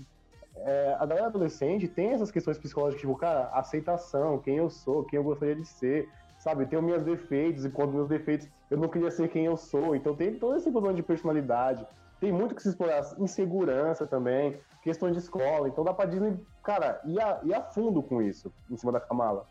[0.58, 5.18] é, a galera adolescente tem essas questões psicológicas, tipo, cara, aceitação, quem eu sou, quem
[5.18, 6.68] eu gostaria de ser, sabe?
[6.68, 9.96] Tenho meus defeitos, e quando meus defeitos eu não queria ser quem eu sou.
[9.96, 11.86] Então tem todo esse problema de personalidade.
[12.24, 15.68] Tem muito que se explorar, insegurança também, questões de escola.
[15.68, 19.00] Então dá pra Disney, cara, ir a, ir a fundo com isso, em cima da
[19.02, 19.46] Kamala.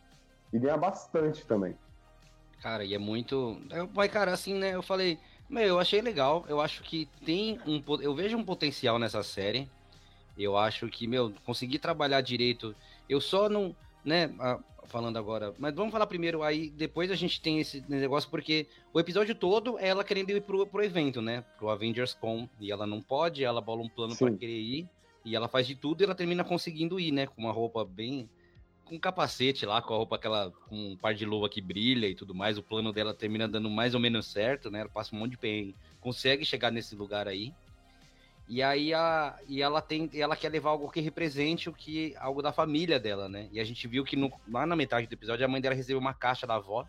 [0.51, 1.77] E ganhar bastante também.
[2.63, 3.61] Cara, e é muito.
[3.95, 4.75] Mas, cara, assim, né?
[4.75, 5.19] Eu falei,
[5.51, 6.47] meu, eu achei legal.
[6.49, 7.83] Eu acho que tem um.
[8.01, 9.71] Eu vejo um potencial nessa série.
[10.39, 12.75] Eu acho que, meu, conseguir trabalhar direito.
[13.07, 13.77] Eu só não.
[14.05, 14.35] Né,
[14.87, 15.55] falando agora.
[15.59, 19.79] Mas vamos falar primeiro, aí depois a gente tem esse negócio, porque o episódio todo
[19.79, 21.45] é ela querendo ir pro, pro evento, né?
[21.59, 22.49] Pro Avengers Con.
[22.61, 24.89] E ela não pode, ela bola um plano para querer ir.
[25.25, 27.27] E ela faz de tudo e ela termina conseguindo ir, né?
[27.27, 28.29] Com uma roupa bem
[28.85, 32.07] com um capacete lá, com a roupa aquela, com um par de luva que brilha
[32.07, 34.81] e tudo mais, o plano dela termina dando mais ou menos certo, né?
[34.81, 37.55] Ela passa um monte de PN, consegue chegar nesse lugar aí.
[38.49, 42.43] E aí a, e ela tem, ela quer levar algo que represente o que algo
[42.43, 43.49] da família dela, né?
[43.53, 45.99] E a gente viu que no, lá na metade do episódio a mãe dela recebeu
[45.99, 46.87] uma caixa da avó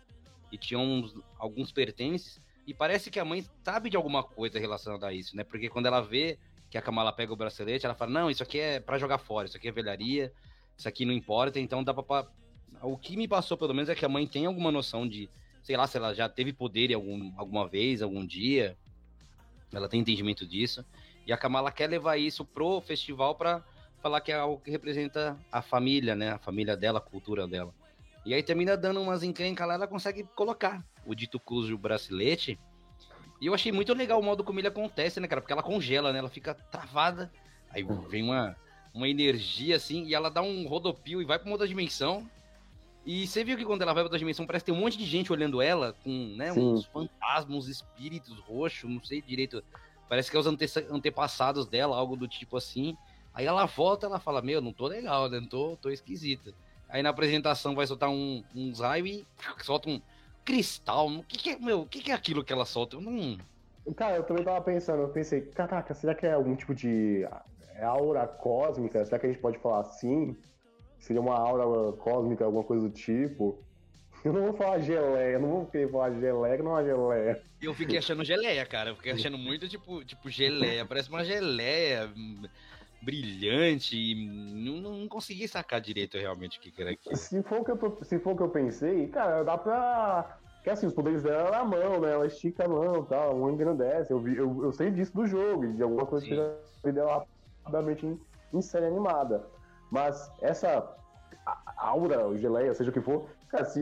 [0.52, 5.06] e tinha uns, alguns pertences e parece que a mãe sabe de alguma coisa relacionada
[5.06, 5.44] a isso, né?
[5.44, 6.38] Porque quando ela vê
[6.70, 9.46] que a Kamala pega o bracelete, ela fala: "Não, isso aqui é para jogar fora,
[9.46, 10.32] isso aqui é velharia"
[10.76, 12.26] isso aqui não importa, então dá pra.
[12.82, 15.30] O que me passou, pelo menos, é que a mãe tem alguma noção de,
[15.62, 18.76] sei lá, se ela já teve poder algum, alguma vez, algum dia.
[19.72, 20.84] Ela tem entendimento disso.
[21.26, 23.62] E a Kamala quer levar isso pro festival para
[24.02, 26.32] falar que é algo que representa a família, né?
[26.32, 27.72] A família dela, a cultura dela.
[28.24, 32.58] E aí termina dando umas encrencas lá, ela consegue colocar o dito cujo bracelete.
[33.40, 35.40] E eu achei muito legal o modo como ele acontece, né, cara?
[35.40, 36.18] Porque ela congela, né?
[36.18, 37.30] Ela fica travada.
[37.70, 38.56] Aí vem uma,
[38.92, 42.28] uma energia assim, e ela dá um rodopio e vai pra uma outra dimensão.
[43.04, 44.96] E você viu que quando ela vai pra outra dimensão, parece que tem um monte
[44.96, 49.62] de gente olhando ela, com né, uns fantasmas, uns espíritos roxos, não sei direito.
[50.08, 52.96] Parece que é os ante antepassados dela, algo do tipo assim.
[53.32, 55.40] Aí ela volta ela fala, meu, não tô legal, né?
[55.40, 56.52] Não tô, tô esquisita.
[56.88, 59.26] Aí na apresentação vai soltar um, uns raios e
[59.64, 60.00] solta um
[60.44, 61.08] cristal.
[61.08, 62.96] O que, que é, meu, o que, que é aquilo que ela solta?
[62.96, 63.38] Eu não.
[63.96, 67.26] Cara, eu também tava pensando, eu pensei, caraca, será que é algum tipo de
[67.82, 70.36] aura cósmica, será que a gente pode falar assim?
[70.98, 73.58] Seria uma aura cósmica, alguma coisa do tipo?
[74.24, 77.42] Eu não vou falar geleia, não vou querer falar geleia, não é uma geleia.
[77.60, 78.90] Eu fiquei achando geleia, cara.
[78.90, 80.86] Eu fiquei achando muito tipo, tipo geleia.
[80.86, 82.10] Parece uma geleia
[83.02, 83.94] brilhante.
[83.94, 84.14] E
[84.64, 87.14] não, não consegui sacar direito realmente o que era aquilo.
[87.14, 90.38] Se for o que eu, se for o que eu pensei, cara, dá pra.
[90.56, 92.12] Porque assim, os poderes dela é na mão, né?
[92.12, 94.10] Ela estica a mão e tal, um engrandece.
[94.10, 96.32] Eu, vi, eu, eu sei disso do jogo, de alguma coisa Sim.
[96.32, 97.26] que eu já vi dela
[97.62, 98.18] rapidamente em,
[98.54, 99.44] em série animada.
[99.90, 100.96] Mas essa
[101.84, 103.80] aura, geleia, seja o que for, cara, se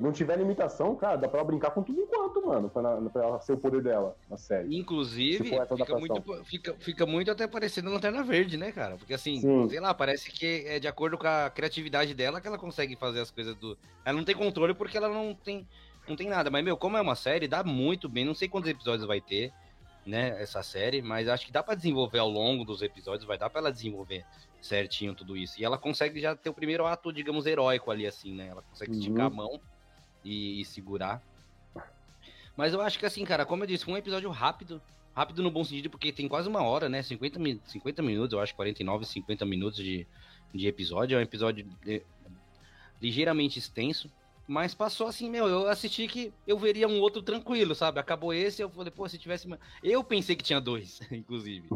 [0.00, 3.40] não tiver limitação, cara, dá pra ela brincar com tudo enquanto, mano, pra, pra ela
[3.40, 4.76] ser o poder dela na série.
[4.76, 8.96] Inclusive, fica muito, fica, fica muito até parecendo Lanterna Verde, né, cara?
[8.96, 9.68] Porque assim, Sim.
[9.68, 13.20] sei lá, parece que é de acordo com a criatividade dela que ela consegue fazer
[13.20, 13.76] as coisas do.
[14.04, 15.66] Ela não tem controle porque ela não tem.
[16.08, 18.24] Não tem nada, mas, meu, como é uma série, dá muito bem.
[18.24, 19.52] Não sei quantos episódios vai ter
[20.04, 23.48] né, essa série, mas acho que dá para desenvolver ao longo dos episódios, vai dar
[23.48, 24.24] para ela desenvolver
[24.60, 25.60] certinho tudo isso.
[25.60, 28.48] E ela consegue já ter o primeiro ato, digamos, heróico ali, assim, né?
[28.48, 28.98] Ela consegue uhum.
[28.98, 29.60] esticar a mão
[30.24, 31.22] e, e, segurar.
[32.56, 34.80] Mas eu acho que, assim, cara, como eu disse, foi um episódio rápido.
[35.14, 37.02] Rápido no bom sentido, porque tem quase uma hora, né?
[37.02, 40.06] 50, 50 minutos, eu acho, 49, 50 minutos de,
[40.54, 41.16] de episódio.
[41.16, 42.02] É um episódio de,
[43.00, 44.10] ligeiramente extenso.
[44.52, 47.98] Mas passou assim, meu, eu assisti que eu veria um outro tranquilo, sabe?
[47.98, 49.48] Acabou esse, eu falei, pô, se tivesse.
[49.82, 51.70] Eu pensei que tinha dois, inclusive.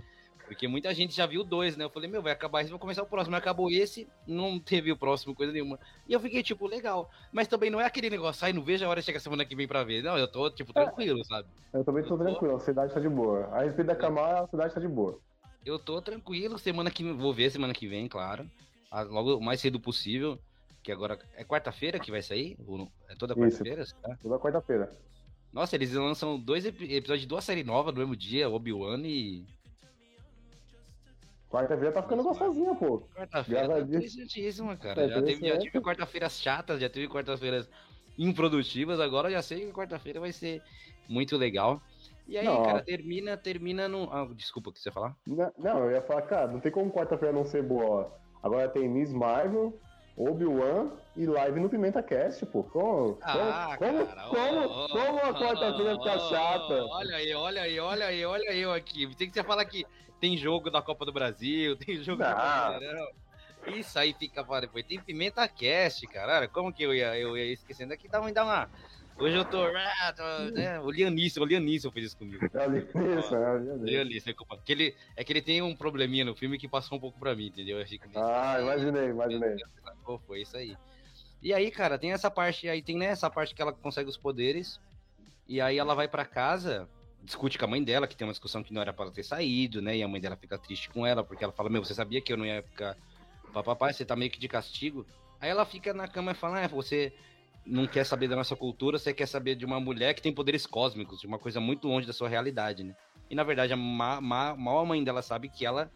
[0.47, 1.87] Porque muita gente já viu dois, né?
[1.87, 3.35] Eu falei, meu, vai acabar esse, vou começar o próximo.
[3.35, 5.81] Acabou esse, não teve o próximo, coisa nenhuma.
[6.07, 7.09] E eu fiquei, tipo, legal.
[7.33, 9.57] Mas também não é aquele negócio, ai, não vejo a hora de chegar semana que
[9.57, 10.03] vem pra ver.
[10.03, 11.49] Não, eu tô, tipo, tranquilo, sabe?
[11.73, 13.47] Eu também tô, tô tranquilo, a cidade tá de boa.
[13.53, 13.97] A respeito da é.
[13.97, 15.19] Camara, a cidade tá de boa.
[15.65, 18.47] Eu tô tranquilo, semana que vou ver semana que vem, claro.
[19.09, 20.39] Logo o mais cedo possível
[20.87, 22.57] que agora é quarta-feira que vai sair?
[23.09, 23.85] É toda quarta-feira?
[24.01, 24.17] Tá?
[24.23, 24.97] Toda quarta-feira.
[25.53, 29.45] Nossa, eles lançam dois episódios de duas séries novas no mesmo dia, Obi-Wan e.
[31.51, 33.01] Quarta-feira tá ficando gostosinha, pô.
[33.17, 35.03] Quarta-feira tá interessantíssima, cara.
[35.03, 37.69] É já, teve, já tive quarta-feiras chatas, já teve quarta-feiras
[38.17, 40.63] improdutivas, agora já sei que quarta-feira vai ser
[41.09, 41.83] muito legal.
[42.29, 44.09] E aí, não, cara, termina, termina no.
[44.13, 45.17] Ah, desculpa, o que você ia falar?
[45.27, 48.17] Não, não, eu ia falar, cara, não tem como quarta-feira não ser boa.
[48.41, 49.77] Agora tem Miss Marvel,
[50.17, 52.65] Obi-Wan e live no Pimenta Cast, pô.
[52.65, 56.85] Como, ah, como, cara, como, oh, como a quarta-feira oh, fica chata?
[56.85, 59.15] Olha aí, olha aí, olha aí, olha eu aqui.
[59.15, 59.85] Tem que você falar que
[60.19, 63.09] tem jogo da Copa do Brasil, tem jogo do Brasileirão.
[63.67, 64.87] Isso aí fica para depois.
[64.87, 66.49] Tem Pimenta Cast, cara.
[66.49, 68.09] Como que eu ia, eu ia esquecendo aqui?
[68.09, 68.71] Tava me dar uma.
[69.19, 69.65] Hoje eu tô.
[69.65, 70.79] Ah, tô né?
[70.81, 72.45] O Lianíssimo, o fez isso comigo.
[72.53, 73.89] É o é o.
[73.89, 77.19] É, que ele, é que ele tem um probleminha no filme que passou um pouco
[77.19, 77.79] pra mim, entendeu?
[77.81, 79.57] Eu fico ah, imaginei, imaginei.
[80.05, 80.77] Pô, foi isso aí.
[81.43, 84.17] E aí, cara, tem essa parte aí, tem né, essa parte que ela consegue os
[84.17, 84.79] poderes.
[85.49, 86.89] E aí ela vai para casa,
[87.23, 89.23] discute com a mãe dela, que tem uma discussão que não era para ela ter
[89.23, 89.97] saído, né?
[89.97, 92.33] E a mãe dela fica triste com ela, porque ela fala: Meu, você sabia que
[92.33, 92.97] eu não ia ficar.
[93.53, 95.07] Papai, você tá meio que de castigo.
[95.41, 97.15] Aí ela fica na cama e fala: Ah, você
[97.67, 100.67] não quer saber da nossa cultura, você quer saber de uma mulher que tem poderes
[100.67, 102.95] cósmicos, de uma coisa muito longe da sua realidade, né?
[103.29, 105.91] E na verdade, a ma, ma, mal a mãe dela sabe que ela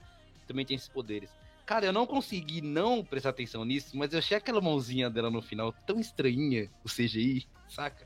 [0.47, 1.31] também tem esses poderes.
[1.65, 5.41] Cara, eu não consegui não prestar atenção nisso, mas eu achei aquela mãozinha dela no
[5.41, 8.05] final tão estranha, o CGI, saca?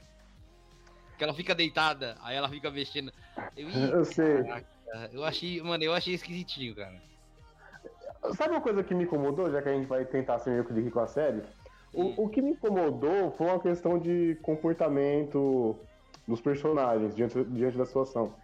[1.17, 3.11] Que ela fica deitada, aí ela fica mexendo.
[3.57, 4.45] Eu, eu sei.
[4.45, 4.67] Caraca,
[5.11, 7.01] eu achei, mano, eu achei esquisitinho, cara.
[8.37, 10.91] Sabe uma coisa que me incomodou, já que a gente vai tentar ser meio que
[10.91, 11.43] com a série?
[11.95, 15.77] O, o que me incomodou foi uma questão de comportamento
[16.27, 18.35] dos personagens diante, diante da situação.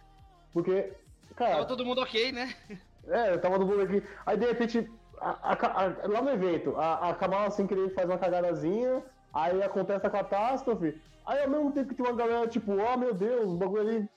[0.53, 0.93] Porque,
[1.35, 1.55] cara.
[1.55, 2.53] Tava todo mundo ok, né?
[3.07, 4.03] É, tava todo mundo aqui.
[4.27, 4.87] Aí de repente,
[5.19, 9.61] a, a, a, lá no evento, a, a Kamala sem querer faz uma cagadazinha, aí
[9.63, 11.01] acontece a catástrofe.
[11.25, 13.81] Aí ao mesmo tempo que tem uma galera tipo, ó oh, meu Deus, o bagulho
[13.81, 14.09] ali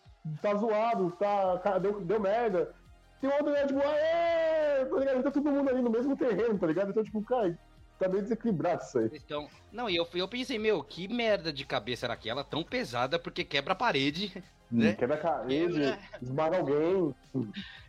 [0.42, 2.74] tá zoado, tá, deu, deu merda.
[3.22, 5.22] Tem uma outra galera tipo, aê, tá ligado?
[5.22, 6.90] Tá todo mundo ali no mesmo terreno, tá ligado?
[6.90, 7.58] Então, tipo, cara,
[7.98, 9.10] tá meio desequilibrado isso aí.
[9.12, 13.18] Então, não, e eu, eu pensei, meu, que merda de cabeça era aquela, tão pesada,
[13.18, 14.32] porque quebra a parede.
[14.72, 14.94] Hum, né?
[14.94, 15.98] Quebra a parede, quebra...
[16.22, 17.14] esmaga alguém.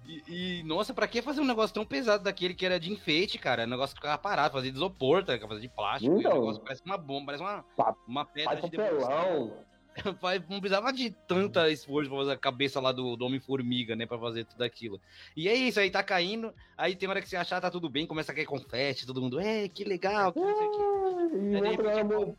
[0.05, 0.23] E,
[0.59, 3.63] e, nossa, pra que fazer um negócio tão pesado daquele que era de enfeite, cara?
[3.63, 5.37] O negócio ficava parado, fazer de isopor, tá?
[5.39, 6.19] fazer de plástico.
[6.19, 7.65] Então, o negócio parece uma bomba, parece uma,
[8.07, 9.53] uma pedra de demolição.
[10.49, 14.05] não precisava de tanta esforço pra fazer a cabeça lá do, do Homem-Formiga, né?
[14.05, 14.99] Pra fazer tudo aquilo.
[15.35, 18.05] E é isso, aí tá caindo, aí tem hora que você achar tá tudo bem,
[18.05, 21.37] começa a cair confete, todo mundo, é, que legal, que não sei o que.
[21.37, 22.37] E aí, tipo,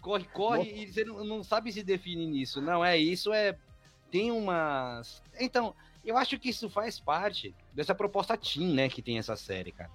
[0.00, 0.70] corre, corre, Nossa.
[0.70, 2.60] e você não, não sabe se define nisso.
[2.60, 3.56] Não, é isso, é.
[4.10, 5.22] Tem umas.
[5.38, 9.72] Então, eu acho que isso faz parte dessa proposta Team, né, que tem essa série,
[9.72, 9.90] cara.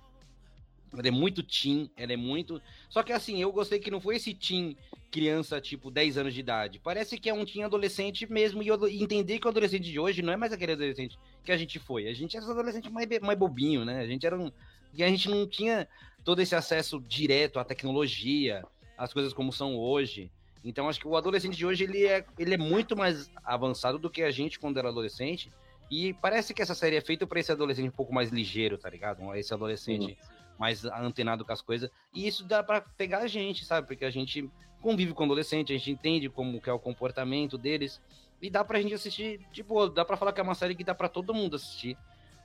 [0.93, 2.61] Ela é muito teen, ela é muito.
[2.87, 4.77] Só que assim, eu gostei que não foi esse teen
[5.13, 6.79] criança, tipo, 10 anos de idade.
[6.79, 8.63] Parece que é um teen adolescente mesmo.
[8.63, 11.57] E eu entender que o adolescente de hoje não é mais aquele adolescente que a
[11.57, 12.07] gente foi.
[12.07, 13.99] A gente era um adolescente mais, mais bobinho, né?
[13.99, 14.51] A gente era um.
[14.91, 15.87] E a gente não tinha
[16.23, 18.63] todo esse acesso direto à tecnologia,
[18.97, 20.31] às coisas como são hoje.
[20.65, 24.09] Então acho que o adolescente de hoje ele é, ele é muito mais avançado do
[24.09, 25.51] que a gente quando era adolescente.
[25.91, 28.89] E parece que essa série é feita para esse adolescente um pouco mais ligeiro, tá
[28.89, 29.35] ligado?
[29.35, 30.17] Esse adolescente.
[30.19, 30.32] Uhum
[30.63, 31.91] mais antenado com as coisas.
[32.13, 33.85] E isso dá para pegar a gente, sabe?
[33.85, 34.49] Porque a gente
[34.81, 38.01] convive com adolescente, a gente entende como que é o comportamento deles.
[38.41, 40.95] E dá pra gente assistir, tipo, dá pra falar que é uma série que dá
[40.95, 41.97] pra todo mundo assistir.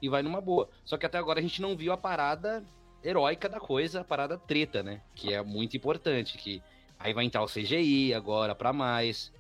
[0.03, 0.69] E vai numa boa.
[0.85, 2.65] Só que até agora a gente não viu a parada
[3.05, 5.01] heróica da coisa, a parada treta, né?
[5.15, 6.37] Que é muito importante.
[6.39, 6.61] Que
[6.99, 9.33] aí vai entrar o CGI agora para mais.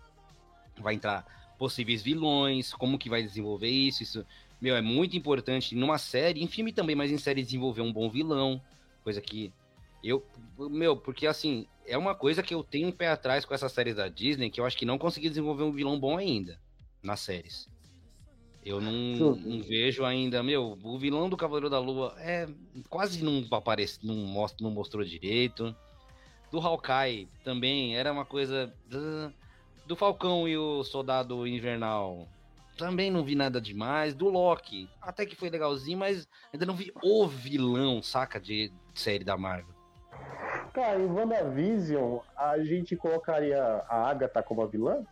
[0.76, 1.26] Vai entrar
[1.58, 4.24] possíveis vilões, como que vai desenvolver isso, isso
[4.60, 8.10] meu, é muito importante numa série, em filme também, mas em série desenvolver um bom
[8.10, 8.60] vilão,
[9.02, 9.52] coisa que
[10.02, 10.24] eu,
[10.58, 13.96] meu, porque assim, é uma coisa que eu tenho um pé atrás com essas séries
[13.96, 16.60] da Disney, que eu acho que não consegui desenvolver um vilão bom ainda
[17.02, 17.68] nas séries.
[18.64, 22.46] Eu não, não, vejo ainda, meu, o vilão do Cavaleiro da Lua é
[22.90, 25.74] quase não aparece, não mostra, não mostrou direito.
[26.50, 28.72] Do Hawkeye também era uma coisa
[29.86, 32.28] do Falcão e o Soldado Invernal
[32.78, 34.14] também não vi nada demais.
[34.14, 39.24] Do Loki, até que foi legalzinho, mas ainda não vi o vilão, saca, de série
[39.24, 39.74] da Marvel.
[40.72, 45.04] Cara, em WandaVision, a gente colocaria a Agatha como a vilã?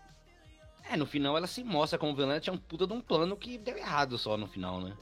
[0.88, 3.59] É, no final ela se mostra como vilã, tinha um puta de um plano que
[3.59, 4.96] deu errado só no final, né?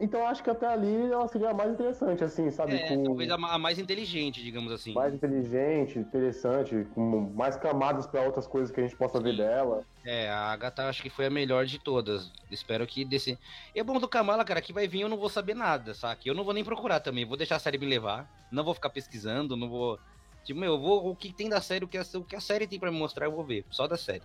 [0.00, 2.74] Então acho que até ali ela seria a mais interessante, assim, sabe?
[2.74, 3.04] É, com...
[3.04, 4.92] talvez a, mais inteligente, digamos assim.
[4.92, 9.24] Mais inteligente, interessante, com mais camadas para outras coisas que a gente possa Sim.
[9.24, 9.84] ver dela.
[10.04, 12.30] É, a Agatha acho que foi a melhor de todas.
[12.50, 13.38] Espero que desse.
[13.74, 16.20] E é bom do Kamala, cara, que vai vir eu não vou saber nada, sabe?
[16.24, 18.30] Eu não vou nem procurar também, vou deixar a série me levar.
[18.50, 19.98] Não vou ficar pesquisando, não vou.
[20.44, 21.10] Tipo, meu, eu vou.
[21.10, 22.98] O que tem da série, o que a, o que a série tem para me
[22.98, 23.64] mostrar, eu vou ver.
[23.70, 24.22] Só da série.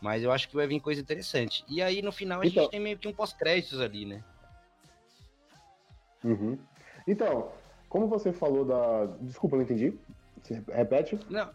[0.00, 1.64] Mas eu acho que vai vir coisa interessante.
[1.68, 4.24] E aí, no final, a Então- gente tem meio que um pós-créditos ali, né?
[6.24, 6.58] Uhum.
[7.06, 7.48] Então,
[7.88, 9.06] como você falou da.
[9.20, 9.98] Desculpa, não entendi.
[10.42, 11.18] Você repete?
[11.28, 11.48] Não.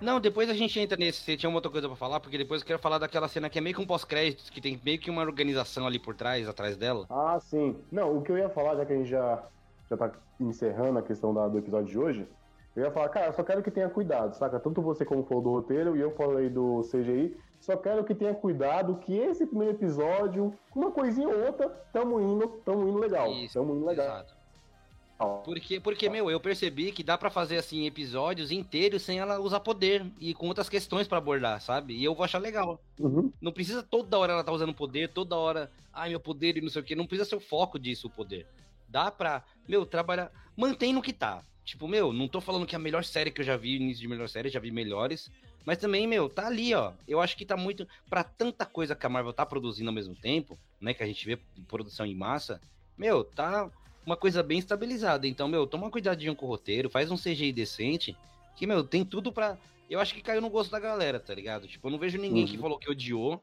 [0.00, 1.22] Não, depois a gente entra nesse.
[1.22, 3.58] Você tinha uma outra coisa pra falar, porque depois eu quero falar daquela cena que
[3.58, 6.76] é meio que um pós-créditos, que tem meio que uma organização ali por trás, atrás
[6.76, 7.04] dela.
[7.10, 7.76] Ah, sim.
[7.90, 9.42] Não, o que eu ia falar, já que a gente já,
[9.90, 12.28] já tá encerrando a questão da- do episódio de hoje,
[12.76, 14.60] eu ia falar, cara, eu só quero que tenha cuidado, saca?
[14.60, 18.34] Tanto você como falou do roteiro e eu falei do CGI, só quero que tenha
[18.34, 23.32] cuidado que esse primeiro episódio, uma coisinha ou outra, tamo indo, tamo indo legal.
[23.32, 24.06] Isso, tamo indo legal.
[24.06, 24.38] Exato.
[25.44, 29.58] Porque, porque, meu, eu percebi que dá pra fazer, assim, episódios inteiros sem ela usar
[29.58, 31.94] poder e com outras questões pra abordar, sabe?
[31.94, 32.80] E eu vou achar legal.
[33.00, 33.32] Uhum.
[33.40, 36.68] Não precisa toda hora ela tá usando poder, toda hora, ai, meu poder e não
[36.68, 36.94] sei o que.
[36.94, 38.46] Não precisa ser o foco disso, o poder.
[38.88, 40.30] Dá pra, meu, trabalhar.
[40.56, 41.42] Mantém no que tá.
[41.64, 44.00] Tipo, meu, não tô falando que é a melhor série que eu já vi, início
[44.00, 45.30] de melhor série, já vi melhores.
[45.64, 46.92] Mas também, meu, tá ali, ó.
[47.06, 47.86] Eu acho que tá muito.
[48.08, 50.94] Pra tanta coisa que a Marvel tá produzindo ao mesmo tempo, né?
[50.94, 52.60] Que a gente vê produção em massa,
[52.96, 53.70] meu, tá
[54.06, 55.26] uma coisa bem estabilizada.
[55.26, 58.16] Então, meu, toma cuidadinho com o roteiro, faz um CGI decente,
[58.56, 59.58] que, meu, tem tudo pra.
[59.90, 61.66] Eu acho que caiu no gosto da galera, tá ligado?
[61.66, 62.62] Tipo, eu não vejo ninguém que Uhum.
[62.62, 63.42] falou que odiou.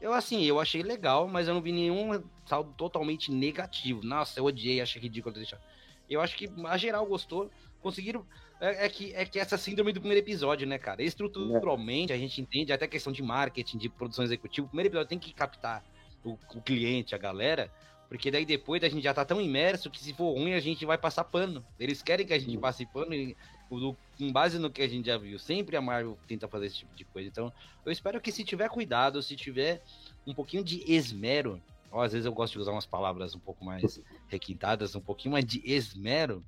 [0.00, 4.02] Eu, assim, eu achei legal, mas eu não vi nenhum saldo totalmente negativo.
[4.02, 5.60] Nossa, eu odiei, achei ridículo deixar.
[6.08, 7.50] Eu acho que a geral gostou.
[7.80, 8.26] Conseguiram.
[8.60, 11.02] É, é que, é que essa síndrome do primeiro episódio, né, cara?
[11.02, 14.66] Estruturalmente, a gente entende até questão de marketing, de produção executiva.
[14.66, 15.82] O primeiro episódio tem que captar
[16.24, 17.70] o, o cliente, a galera.
[18.08, 20.84] Porque daí depois a gente já tá tão imerso que se for ruim a gente
[20.84, 21.64] vai passar pano.
[21.78, 23.36] Eles querem que a gente passe pano e
[23.70, 25.38] o- com base no que a gente já viu.
[25.38, 27.28] Sempre a Marvel tenta fazer esse tipo de coisa.
[27.28, 27.52] Então,
[27.86, 29.80] eu espero que se tiver cuidado, se tiver
[30.26, 33.64] um pouquinho de esmero, ó, às vezes eu gosto de usar umas palavras um pouco
[33.64, 36.44] mais requintadas, um pouquinho mais de esmero,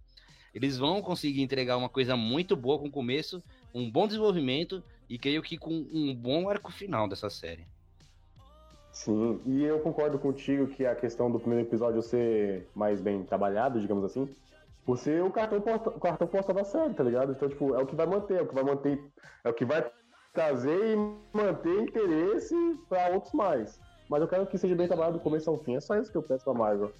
[0.55, 3.43] eles vão conseguir entregar uma coisa muito boa com o começo,
[3.75, 7.67] um bom desenvolvimento e creio que com um bom arco final dessa série.
[8.93, 13.81] Sim, e eu concordo contigo que a questão do primeiro episódio ser mais bem trabalhado,
[13.81, 14.29] digamos assim,
[14.85, 17.33] por ser o cartão o cartão postal da série, tá ligado?
[17.33, 19.03] Então, tipo, é o que vai manter, é o que vai manter,
[19.45, 19.91] é o que vai
[20.35, 20.97] trazer e
[21.33, 22.55] manter interesse
[22.89, 23.81] pra outros mais.
[24.11, 26.19] Mas eu quero que seja bem trabalhado do começo ao fim, é só isso que
[26.19, 26.93] eu peço pra Marvel.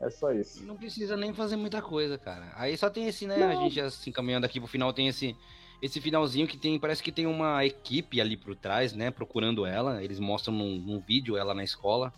[0.00, 0.64] É só isso.
[0.64, 2.52] Não precisa nem fazer muita coisa, cara.
[2.54, 3.36] Aí só tem esse, né?
[3.36, 3.48] Não.
[3.48, 5.36] A gente já se encaminhando aqui pro final, tem esse
[5.80, 10.02] esse finalzinho que tem, parece que tem uma equipe ali por trás, né, procurando ela.
[10.02, 12.12] Eles mostram num, num vídeo ela na escola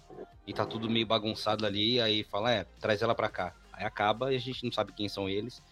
[0.47, 3.55] e tá tudo meio bagunçado ali, aí fala, é, traz ela pra cá.
[3.73, 5.63] Aí acaba e a gente não sabe quem são eles.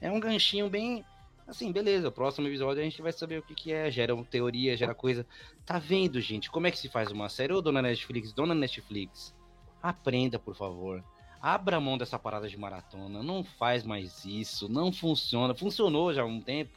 [0.00, 1.04] É um ganchinho bem
[1.46, 4.94] assim, beleza, próximo episódio a gente vai saber o que que é, gera teoria, gera
[4.94, 5.24] coisa.
[5.64, 7.52] Tá vendo, gente, como é que se faz uma série?
[7.52, 9.32] Ô, dona Netflix, dona Netflix,
[9.80, 11.04] aprenda, por favor.
[11.48, 15.54] Abra mão dessa parada de maratona, não faz mais isso, não funciona.
[15.54, 16.76] Funcionou já há um tempo.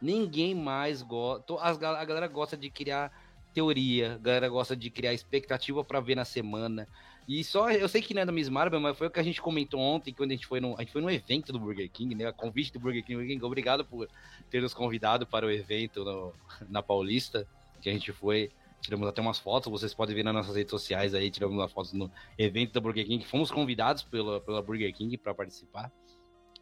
[0.00, 1.54] Ninguém mais gosta.
[1.60, 3.10] A galera gosta de criar
[3.52, 6.86] teoria, a galera gosta de criar expectativa pra ver na semana.
[7.26, 9.22] E só, eu sei que não é da Miss Marvel, mas foi o que a
[9.24, 11.90] gente comentou ontem, quando a gente foi no, a gente foi no evento do Burger
[11.90, 12.26] King, né?
[12.26, 13.42] A convite do Burger King.
[13.42, 14.08] Obrigado por
[14.48, 16.32] ter nos convidado para o evento no-
[16.70, 17.48] na Paulista,
[17.82, 18.52] que a gente foi.
[18.80, 21.92] Tiramos até umas fotos, vocês podem ver nas nossas redes sociais aí, tiramos umas fotos
[21.92, 23.24] no evento da Burger King.
[23.24, 25.92] Fomos convidados pela, pela Burger King para participar.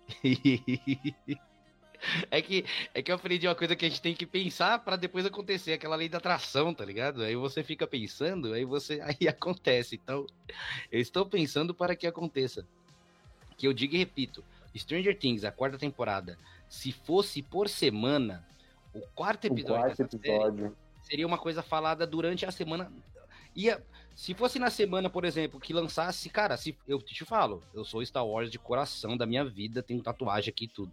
[2.30, 4.96] é que é que eu aprendi uma coisa que a gente tem que pensar para
[4.96, 7.22] depois acontecer, aquela lei da atração, tá ligado?
[7.22, 9.96] Aí você fica pensando, aí você aí acontece.
[9.96, 10.26] Então,
[10.90, 12.66] eu estou pensando para que aconteça.
[13.56, 14.44] Que eu digo e repito,
[14.76, 18.46] Stranger Things, a quarta temporada, se fosse por semana,
[18.92, 20.76] o quarto O episódio quarto dessa série episódio.
[21.06, 22.92] Seria uma coisa falada durante a semana.
[23.54, 23.82] Ia,
[24.14, 28.04] se fosse na semana, por exemplo, que lançasse, cara, se eu te falo, eu sou
[28.04, 30.92] Star Wars de coração da minha vida, tenho tatuagem aqui e tudo.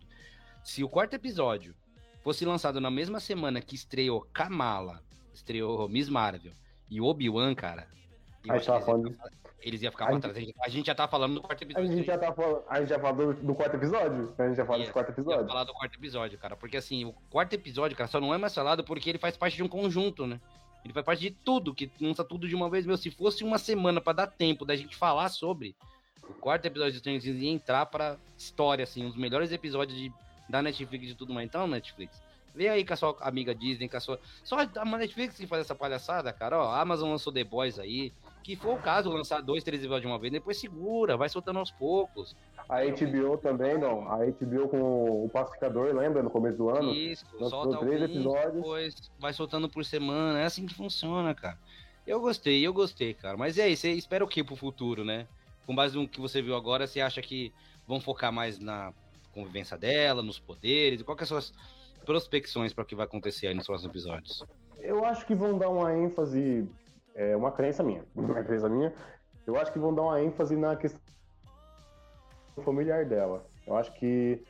[0.63, 1.75] Se o quarto episódio
[2.21, 6.53] fosse lançado na mesma semana que estreou Kamala, estreou Miss Marvel
[6.89, 7.87] e Obi-Wan, cara,
[8.45, 9.17] eu Aí acho que falando
[9.63, 10.35] eles, iam, ficar A pra trás.
[10.37, 11.91] A gente, a já tá falando do quarto A episódio.
[11.95, 14.33] gente já tá falando, a gente já falou do, do quarto episódio?
[14.37, 15.47] A gente já falou Ia- desse quarto episódio?
[15.47, 16.55] falar do quarto episódio, cara.
[16.55, 19.55] Porque assim, o quarto episódio, cara, só não é mais falado porque ele faz parte
[19.55, 20.39] de um conjunto, né?
[20.83, 22.85] Ele faz parte de tudo, que lança tudo de uma vez.
[22.85, 25.75] Meu, se fosse uma semana pra dar tempo da gente falar sobre,
[26.27, 29.97] o quarto episódio de Stranger Things ia entrar pra história, assim, um dos melhores episódios
[29.97, 30.11] de,
[30.49, 31.47] da Netflix e de tudo mais.
[31.47, 32.21] Então, Netflix,
[32.53, 34.19] vem aí com a sua amiga Disney, com a sua.
[34.43, 36.59] Só a Netflix que faz essa palhaçada, cara.
[36.59, 38.11] Ó, a Amazon lançou The Boys aí.
[38.43, 41.59] Que for o caso, lançar dois, três episódios de uma vez, depois segura, vai soltando
[41.59, 42.35] aos poucos.
[42.67, 44.07] A HBO também, não.
[44.11, 46.21] A HBO com o Pacificador, lembra?
[46.21, 46.91] No começo do ano?
[46.91, 48.53] Isso, lançou solta três alguns, episódios.
[48.53, 50.39] depois vai soltando por semana.
[50.39, 51.57] É assim que funciona, cara.
[52.05, 53.37] Eu gostei, eu gostei, cara.
[53.37, 55.25] Mas e aí, você espera o que pro futuro, né?
[55.65, 57.53] Com base no que você viu agora, você acha que
[57.87, 58.93] vão focar mais na
[59.33, 61.01] convivência dela, nos poderes?
[61.01, 61.63] Qual que são as suas
[62.05, 64.43] prospecções para o que vai acontecer aí nos próximos episódios?
[64.79, 66.67] Eu acho que vão dar uma ênfase,
[67.15, 68.93] é uma crença minha, uma crença minha,
[69.45, 71.01] eu acho que vão dar uma ênfase na questão
[72.63, 73.45] familiar dela.
[73.67, 74.41] Eu acho que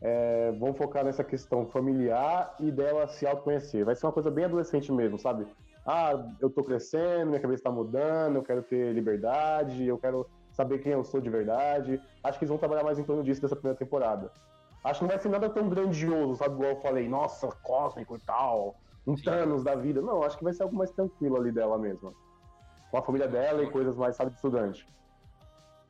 [0.00, 3.84] é, vão focar nessa questão familiar e dela se autoconhecer.
[3.84, 5.46] Vai ser uma coisa bem adolescente mesmo, sabe?
[5.84, 10.78] Ah, eu tô crescendo, minha cabeça tá mudando, eu quero ter liberdade, eu quero saber
[10.78, 12.00] quem eu sou de verdade.
[12.24, 14.30] Acho que eles vão trabalhar mais em torno disso dessa primeira temporada.
[14.82, 16.54] Acho que não vai ser nada tão grandioso, sabe?
[16.54, 19.24] Igual eu falei, nossa, cósmico e tal, um Sim.
[19.24, 20.00] Thanos da vida.
[20.00, 22.12] Não, acho que vai ser algo mais tranquilo ali dela mesma.
[22.90, 24.86] Com a família dela e coisas mais, sabe, de estudante.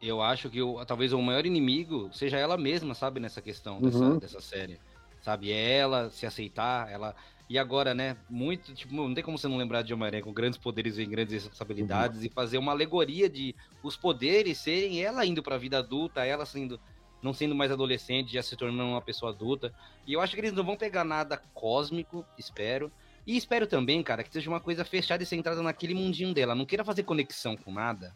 [0.00, 3.98] Eu acho que o, talvez o maior inimigo seja ela mesma, sabe, nessa questão dessa,
[3.98, 4.18] uhum.
[4.18, 4.78] dessa série.
[5.22, 7.14] Sabe, é ela se aceitar, ela.
[7.48, 8.16] E agora, né?
[8.28, 11.34] Muito, tipo, não tem como você não lembrar de Homem-Aranha com grandes poderes e grandes
[11.34, 12.26] responsabilidades uhum.
[12.26, 16.78] e fazer uma alegoria de os poderes serem ela indo pra vida adulta, ela sendo.
[17.22, 19.74] Não sendo mais adolescente, já se tornando uma pessoa adulta.
[20.06, 22.92] E eu acho que eles não vão pegar nada cósmico, espero.
[23.26, 26.54] E espero também, cara, que seja uma coisa fechada e centrada naquele mundinho dela.
[26.54, 28.14] Não queira fazer conexão com nada,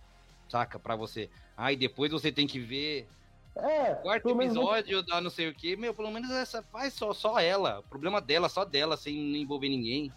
[0.49, 0.79] saca?
[0.79, 1.29] Pra você.
[1.57, 3.09] Ai, depois você tem que ver
[3.57, 5.07] é, quarto episódio menos...
[5.07, 5.77] da não sei o que.
[5.77, 7.81] Meu, pelo menos essa faz só, só ela.
[7.81, 10.13] O problema dela, só dela, sem envolver ninguém.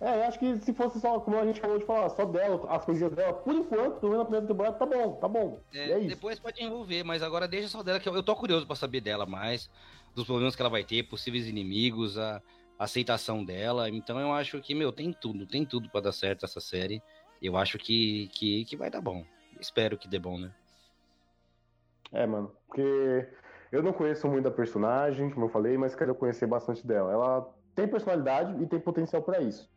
[0.00, 2.64] É, eu acho que se fosse só, como a gente acabou de falar, só dela,
[2.70, 5.60] as coisinhas dela, por enquanto, pelo menos na primeira temporada, tá bom, tá bom.
[5.74, 8.64] É, é depois pode envolver, mas agora deixa só dela, que eu, eu tô curioso
[8.64, 9.68] pra saber dela mais,
[10.14, 12.40] dos problemas que ela vai ter, possíveis inimigos, a
[12.78, 13.88] aceitação dela.
[13.88, 17.02] Então eu acho que, meu, tem tudo, tem tudo para dar certo essa série.
[17.42, 19.24] Eu acho que, que, que vai dar bom.
[19.60, 20.52] Espero que dê bom, né?
[22.12, 23.28] É, mano, porque
[23.70, 27.12] eu não conheço muito da personagem, como eu falei, mas quero conhecer bastante dela.
[27.12, 29.68] Ela tem personalidade e tem potencial para isso.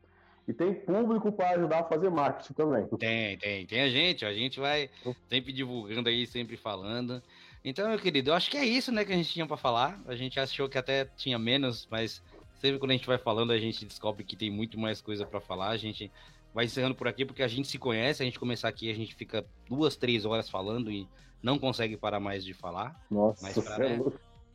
[0.48, 2.88] E tem público para ajudar a fazer marketing também.
[2.98, 3.66] Tem, tem.
[3.66, 4.90] Tem a gente, a gente vai
[5.30, 7.22] sempre divulgando aí, sempre falando.
[7.64, 10.02] Então, meu querido, eu acho que é isso, né, que a gente tinha para falar.
[10.08, 12.24] A gente achou que até tinha menos, mas
[12.62, 15.42] sempre quando a gente vai falando, a gente descobre que tem muito mais coisa para
[15.42, 15.70] falar.
[15.70, 16.12] A gente
[16.54, 19.16] vai encerrando por aqui porque a gente se conhece, a gente começar aqui, a gente
[19.16, 21.08] fica duas, três horas falando e
[21.42, 23.04] não consegue parar mais de falar.
[23.10, 24.00] Nossa, mas pra, né,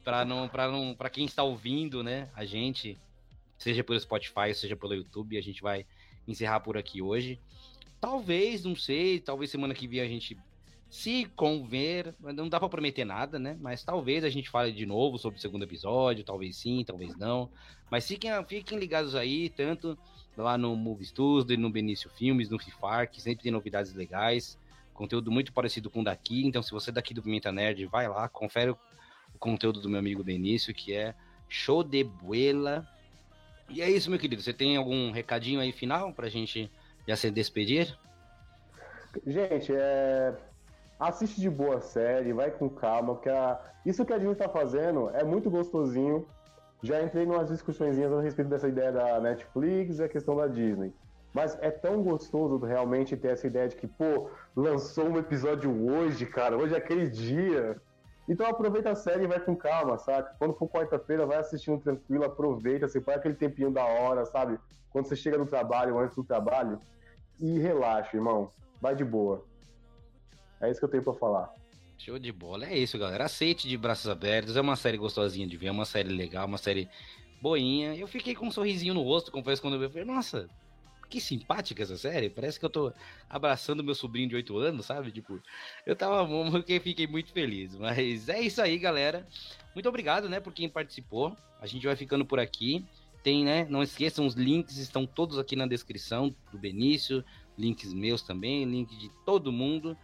[0.04, 2.96] pra não, pra não, para quem está ouvindo, né, a gente,
[3.58, 5.84] seja pelo Spotify, seja pelo YouTube, a gente vai
[6.28, 7.40] encerrar por aqui hoje.
[8.00, 10.38] Talvez, não sei, talvez semana que vem a gente
[10.88, 13.56] se conver, não dá para prometer nada, né?
[13.60, 17.50] Mas talvez a gente fale de novo sobre o segundo episódio, talvez sim, talvez não.
[17.90, 19.98] Mas fiquem, fiquem ligados aí, tanto
[20.36, 24.58] lá no Movie Tuesday, no Benício Filmes, no FIFAR, que sempre tem novidades legais
[24.96, 26.44] conteúdo muito parecido com o daqui.
[26.44, 28.78] Então, se você é daqui do Pimenta Nerd, vai lá, confere o,
[29.34, 31.14] o conteúdo do meu amigo Benício, que é
[31.48, 32.88] show de buela.
[33.68, 34.42] E é isso, meu querido.
[34.42, 36.70] Você tem algum recadinho aí final pra gente
[37.06, 37.96] já se despedir?
[39.26, 40.34] Gente, é...
[40.98, 43.60] assiste de boa série, vai com calma, porque a...
[43.84, 46.26] isso que a gente tá fazendo é muito gostosinho.
[46.82, 50.46] Já entrei em umas discussões a respeito dessa ideia da Netflix e a questão da
[50.46, 50.92] Disney.
[51.32, 56.24] Mas é tão gostoso realmente ter essa ideia de que, pô, lançou um episódio hoje,
[56.24, 57.76] cara, hoje é aquele dia.
[58.28, 60.34] Então aproveita a série e vai com calma, saca?
[60.38, 64.58] Quando for quarta-feira, vai assistindo tranquilo, aproveita, separa aquele tempinho da hora, sabe?
[64.90, 66.80] Quando você chega no trabalho, antes do trabalho,
[67.38, 68.48] e relaxa, irmão.
[68.80, 69.44] Vai de boa.
[70.60, 71.54] É isso que eu tenho para falar.
[71.98, 72.66] Show de bola.
[72.66, 73.24] É isso, galera.
[73.24, 74.56] Aceite de braços abertos.
[74.56, 76.88] É uma série gostosinha de ver, é uma série legal, uma série
[77.40, 77.94] boinha.
[77.94, 79.86] Eu fiquei com um sorrisinho no rosto, confesso, quando eu vi.
[79.86, 80.48] Eu falei, nossa,
[81.08, 82.28] que simpática essa série.
[82.28, 82.92] Parece que eu tô
[83.28, 85.10] abraçando meu sobrinho de 8 anos, sabe?
[85.10, 85.40] Tipo,
[85.86, 86.28] eu tava
[86.68, 87.74] eu fiquei muito feliz.
[87.76, 89.26] Mas é isso aí, galera.
[89.74, 91.36] Muito obrigado, né, por quem participou.
[91.60, 92.84] A gente vai ficando por aqui.
[93.22, 93.66] Tem, né?
[93.68, 97.24] Não esqueçam, os links estão todos aqui na descrição do Benício,
[97.58, 99.96] links meus também, link de todo mundo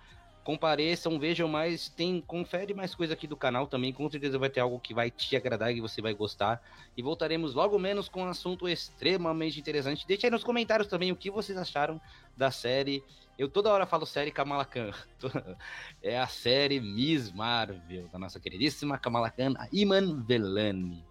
[0.44, 4.60] compareçam, vejam mais, tem, confere mais coisa aqui do canal também, com certeza vai ter
[4.60, 6.62] algo que vai te agradar e que você vai gostar.
[6.96, 10.06] E voltaremos logo menos com um assunto extremamente interessante.
[10.06, 12.00] Deixe aí nos comentários também o que vocês acharam
[12.36, 13.02] da série.
[13.38, 14.92] Eu toda hora falo série Kamala Khan.
[16.02, 21.04] É a série Miss Marvel, da nossa queridíssima Kamala Khan, Iman Velani.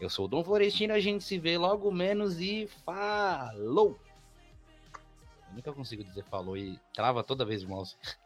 [0.00, 3.98] Eu sou o Dom Florestino, a gente se vê logo menos e falou!
[5.48, 7.96] Eu nunca consigo dizer falou e trava toda vez o mouse.